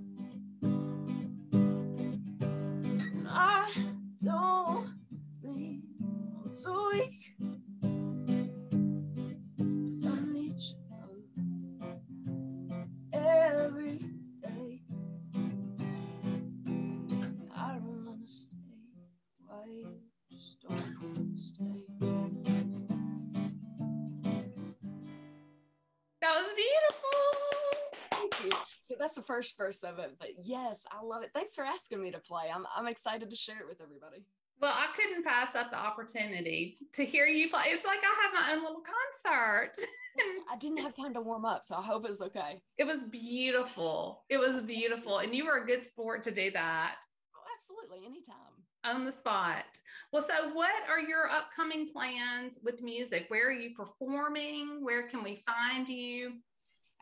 the 29.21 29.27
first 29.27 29.57
verse 29.57 29.83
of 29.83 29.99
it. 29.99 30.15
But 30.19 30.29
yes, 30.43 30.85
I 30.91 31.03
love 31.03 31.23
it. 31.23 31.29
Thanks 31.33 31.55
for 31.55 31.63
asking 31.63 32.01
me 32.01 32.11
to 32.11 32.19
play. 32.19 32.45
I'm 32.53 32.65
I'm 32.75 32.87
excited 32.87 33.29
to 33.29 33.35
share 33.35 33.59
it 33.59 33.67
with 33.67 33.81
everybody. 33.81 34.25
Well, 34.59 34.73
I 34.75 34.87
couldn't 34.95 35.25
pass 35.25 35.55
up 35.55 35.71
the 35.71 35.79
opportunity 35.79 36.77
to 36.93 37.03
hear 37.03 37.25
you 37.25 37.49
play. 37.49 37.63
It's 37.67 37.85
like 37.85 37.99
I 38.03 38.21
have 38.21 38.33
my 38.33 38.53
own 38.53 38.63
little 38.63 38.83
concert. 38.83 39.71
I 40.51 40.57
didn't 40.57 40.77
have 40.77 40.95
time 40.95 41.15
to 41.15 41.21
warm 41.21 41.45
up, 41.45 41.65
so 41.65 41.75
I 41.77 41.81
hope 41.81 42.05
it's 42.07 42.21
okay. 42.21 42.61
It 42.77 42.85
was 42.85 43.05
beautiful. 43.05 44.23
It 44.29 44.37
was 44.37 44.61
beautiful. 44.61 45.17
And 45.17 45.33
you 45.33 45.45
were 45.45 45.57
a 45.57 45.65
good 45.65 45.83
sport 45.83 46.21
to 46.23 46.31
do 46.31 46.51
that. 46.51 46.95
Oh, 47.35 47.41
absolutely. 47.57 48.05
Anytime. 48.05 48.35
On 48.83 49.05
the 49.05 49.11
spot. 49.11 49.65
Well, 50.11 50.23
so 50.23 50.53
what 50.53 50.71
are 50.89 50.99
your 50.99 51.29
upcoming 51.29 51.89
plans 51.91 52.59
with 52.63 52.83
music? 52.83 53.25
Where 53.29 53.47
are 53.47 53.51
you 53.51 53.73
performing? 53.75 54.79
Where 54.81 55.07
can 55.07 55.23
we 55.23 55.43
find 55.47 55.89
you? 55.89 56.33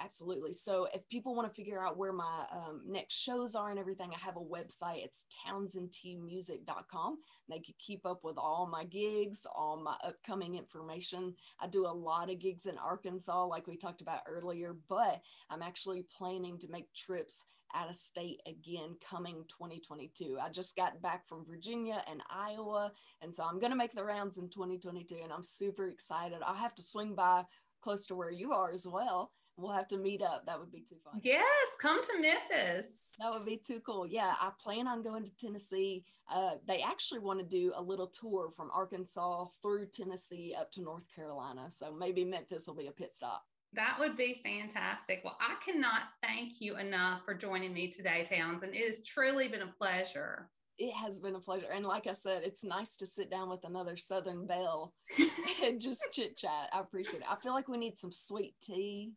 Absolutely. 0.02 0.54
So 0.54 0.88
if 0.94 1.08
people 1.10 1.36
want 1.36 1.50
to 1.50 1.54
figure 1.54 1.84
out 1.84 1.98
where 1.98 2.14
my 2.14 2.46
um, 2.54 2.82
next 2.88 3.16
shows 3.16 3.54
are 3.54 3.70
and 3.70 3.78
everything, 3.78 4.12
I 4.14 4.20
have 4.20 4.38
a 4.38 4.40
website. 4.40 5.04
It's 5.04 5.26
townsendtmusic.com. 5.46 7.18
They 7.50 7.60
can 7.60 7.74
keep 7.80 8.06
up 8.06 8.24
with 8.24 8.38
all 8.38 8.66
my 8.72 8.86
gigs, 8.86 9.46
all 9.54 9.82
my 9.84 9.96
upcoming 10.06 10.56
information. 10.56 11.36
I 11.60 11.68
do 11.68 11.86
a 11.86 11.92
lot 11.92 12.32
of 12.32 12.40
gigs 12.40 12.66
in 12.66 12.78
Arkansas, 12.78 13.46
like 13.46 13.68
we 13.68 13.76
talked 13.76 14.02
about 14.02 14.22
earlier, 14.26 14.78
but 14.88 15.22
I'm 15.50 15.62
actually 15.62 16.06
planning 16.18 16.58
to 16.60 16.72
make 16.72 16.94
trips 16.94 17.46
out 17.76 17.90
of 17.90 17.96
state 17.96 18.40
again 18.48 18.96
coming 19.08 19.44
2022. 19.50 20.38
I 20.42 20.50
just 20.50 20.78
got 20.78 21.02
back 21.02 21.28
from 21.28 21.46
Virginia 21.46 22.02
and 22.10 22.22
Iowa, 22.30 22.94
and 23.22 23.36
so 23.36 23.44
I'm 23.44 23.60
going 23.60 23.72
to 23.72 23.78
make 23.78 23.94
the 23.94 24.04
rounds 24.04 24.38
in 24.38 24.50
2022, 24.50 25.18
and 25.24 25.34
I'm 25.34 25.44
super 25.44 25.88
excited. 25.88 26.40
I'll 26.44 26.56
have 26.56 26.74
to 26.76 26.84
swing 26.84 27.16
by 27.16 27.44
close 27.82 28.06
to 28.08 28.16
where 28.16 28.32
you 28.32 28.54
are 28.54 28.72
as 28.72 28.88
well 28.88 29.32
We'll 29.60 29.74
have 29.74 29.88
to 29.90 29.98
meet 29.98 30.22
up. 30.22 30.46
That 30.46 30.60
would 30.60 30.72
be 30.72 30.80
too 30.80 30.96
fun. 31.04 31.20
Yes, 31.22 31.44
come 31.82 32.02
to 32.02 32.14
Memphis. 32.20 33.14
That 33.20 33.34
would 33.34 33.46
be 33.46 33.58
too 33.58 33.82
cool. 33.86 34.08
Yeah, 34.08 34.34
I 34.40 34.52
plan 34.62 34.88
on 34.88 35.04
going 35.04 35.26
to 35.26 35.32
Tennessee. 35.36 36.06
Uh, 36.32 36.52
they 36.68 36.82
actually 36.82 37.20
want 37.20 37.40
to 37.40 37.46
do 37.46 37.74
a 37.76 37.82
little 37.82 38.08
tour 38.08 38.50
from 38.56 38.70
Arkansas 38.74 39.48
through 39.62 39.88
Tennessee 39.88 40.56
up 40.58 40.72
to 40.72 40.82
North 40.82 41.04
Carolina. 41.14 41.70
So 41.70 41.94
maybe 41.94 42.24
Memphis 42.24 42.68
will 42.68 42.76
be 42.76 42.88
a 42.88 42.92
pit 42.92 43.12
stop. 43.14 43.44
That 43.74 43.98
would 44.00 44.16
be 44.16 44.42
fantastic. 44.44 45.22
Well, 45.24 45.38
I 45.40 45.56
cannot 45.64 46.04
thank 46.24 46.62
you 46.62 46.78
enough 46.78 47.22
for 47.26 47.34
joining 47.34 47.74
me 47.74 47.88
today, 47.88 48.26
Townsend. 48.28 48.74
It 48.74 48.86
has 48.86 49.04
truly 49.04 49.48
been 49.48 49.62
a 49.62 49.74
pleasure. 49.78 50.50
It 50.80 50.94
has 50.94 51.20
been 51.20 51.36
a 51.36 51.40
pleasure. 51.40 51.68
And 51.72 51.86
like 51.86 52.08
I 52.08 52.14
said, 52.14 52.44
it's 52.44 52.64
nice 52.64 52.96
to 52.98 53.06
sit 53.06 53.30
down 53.30 53.50
with 53.50 53.66
another 53.66 53.98
Southern 53.98 54.48
Belle 54.48 54.94
and 55.64 55.82
just 55.82 56.02
chit 56.14 56.38
chat. 56.38 56.70
I 56.72 56.80
appreciate 56.80 57.22
it. 57.22 57.30
I 57.30 57.36
feel 57.36 57.54
like 57.54 57.68
we 57.68 57.78
need 57.78 57.98
some 57.98 58.12
sweet 58.12 58.56
tea 58.62 59.12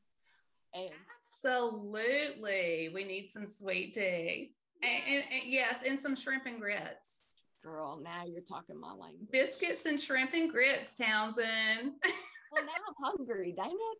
Absolutely. 0.75 2.91
We 2.95 3.05
need 3.05 3.31
some 3.31 3.47
sweet 3.47 3.95
tea. 3.95 4.53
And, 4.83 5.03
and, 5.07 5.25
and, 5.33 5.43
yes, 5.47 5.79
and 5.87 5.99
some 5.99 6.17
shrimp 6.17 6.47
and 6.47 6.61
grits. 6.61 7.21
Girl, 7.63 8.01
now 8.03 8.25
you're 8.27 8.43
talking 8.43 8.81
my 8.81 8.93
language. 8.93 9.31
Biscuits 9.31 9.87
and 9.87 9.99
shrimp 9.99 10.35
and 10.35 10.51
grits, 10.51 10.95
Townsend. 10.95 11.47
well, 12.53 12.65
now 12.65 12.73
I'm 12.89 13.15
hungry. 13.17 13.55
Dang 13.57 13.71
it. 13.71 13.99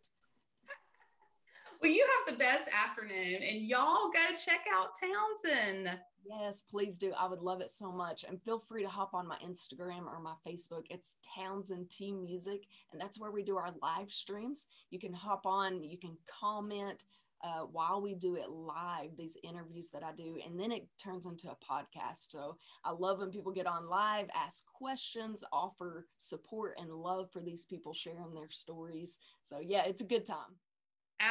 Well, 1.83 1.91
you 1.91 2.07
have 2.25 2.33
the 2.33 2.39
best 2.39 2.69
afternoon, 2.71 3.43
and 3.43 3.67
y'all 3.67 4.09
go 4.09 4.33
check 4.41 4.61
out 4.73 4.91
Townsend. 4.97 5.99
Yes, 6.25 6.61
please 6.61 6.97
do. 6.97 7.11
I 7.19 7.27
would 7.27 7.41
love 7.41 7.59
it 7.59 7.69
so 7.69 7.91
much. 7.91 8.23
And 8.23 8.41
feel 8.41 8.57
free 8.57 8.83
to 8.83 8.89
hop 8.89 9.13
on 9.13 9.27
my 9.27 9.35
Instagram 9.45 10.05
or 10.05 10.21
my 10.21 10.35
Facebook. 10.47 10.85
It's 10.89 11.17
Townsend 11.35 11.89
T 11.89 12.13
Music, 12.13 12.67
and 12.93 13.01
that's 13.01 13.19
where 13.19 13.31
we 13.31 13.43
do 13.43 13.57
our 13.57 13.73
live 13.81 14.13
streams. 14.13 14.67
You 14.91 14.99
can 14.99 15.11
hop 15.11 15.45
on, 15.45 15.83
you 15.83 15.97
can 15.97 16.15
comment 16.39 17.03
uh, 17.43 17.65
while 17.69 18.01
we 18.01 18.15
do 18.15 18.37
it 18.37 18.49
live, 18.49 19.17
these 19.17 19.35
interviews 19.43 19.89
that 19.89 20.03
I 20.03 20.13
do, 20.13 20.37
and 20.45 20.57
then 20.57 20.71
it 20.71 20.87
turns 20.97 21.25
into 21.25 21.49
a 21.49 21.57
podcast. 21.69 22.31
So 22.31 22.55
I 22.85 22.91
love 22.91 23.19
when 23.19 23.29
people 23.29 23.51
get 23.51 23.67
on 23.67 23.89
live, 23.89 24.27
ask 24.33 24.63
questions, 24.67 25.43
offer 25.51 26.05
support 26.15 26.75
and 26.79 26.89
love 26.89 27.29
for 27.29 27.41
these 27.41 27.65
people 27.65 27.93
sharing 27.93 28.33
their 28.33 28.49
stories. 28.49 29.17
So, 29.43 29.59
yeah, 29.59 29.83
it's 29.83 30.01
a 30.01 30.05
good 30.05 30.25
time. 30.25 30.55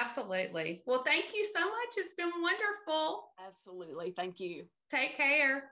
Absolutely. 0.01 0.83
Well, 0.87 1.03
thank 1.03 1.35
you 1.35 1.45
so 1.45 1.61
much. 1.61 1.95
It's 1.97 2.15
been 2.15 2.31
wonderful. 2.41 3.25
Absolutely. 3.47 4.13
Thank 4.17 4.41
you. 4.41 4.65
Take 4.91 5.17
care. 5.17 5.71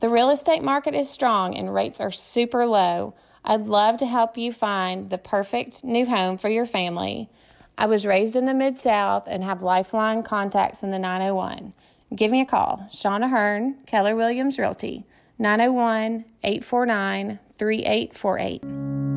The 0.00 0.08
real 0.08 0.30
estate 0.30 0.62
market 0.62 0.94
is 0.94 1.10
strong 1.10 1.54
and 1.54 1.72
rates 1.72 2.00
are 2.00 2.10
super 2.10 2.66
low. 2.66 3.14
I'd 3.44 3.66
love 3.66 3.98
to 3.98 4.06
help 4.06 4.36
you 4.36 4.52
find 4.52 5.10
the 5.10 5.18
perfect 5.18 5.84
new 5.84 6.06
home 6.06 6.38
for 6.38 6.48
your 6.48 6.66
family. 6.66 7.30
I 7.76 7.86
was 7.86 8.06
raised 8.06 8.36
in 8.36 8.46
the 8.46 8.54
Mid 8.54 8.78
South 8.78 9.24
and 9.26 9.42
have 9.42 9.62
lifeline 9.62 10.22
contacts 10.22 10.82
in 10.82 10.90
the 10.90 10.98
901. 10.98 11.72
Give 12.14 12.30
me 12.30 12.40
a 12.40 12.46
call. 12.46 12.86
Shauna 12.90 13.30
Hearn, 13.30 13.76
Keller 13.86 14.16
Williams 14.16 14.58
Realty, 14.58 15.06
901 15.38 16.24
849 16.42 17.38
3848. 17.50 19.09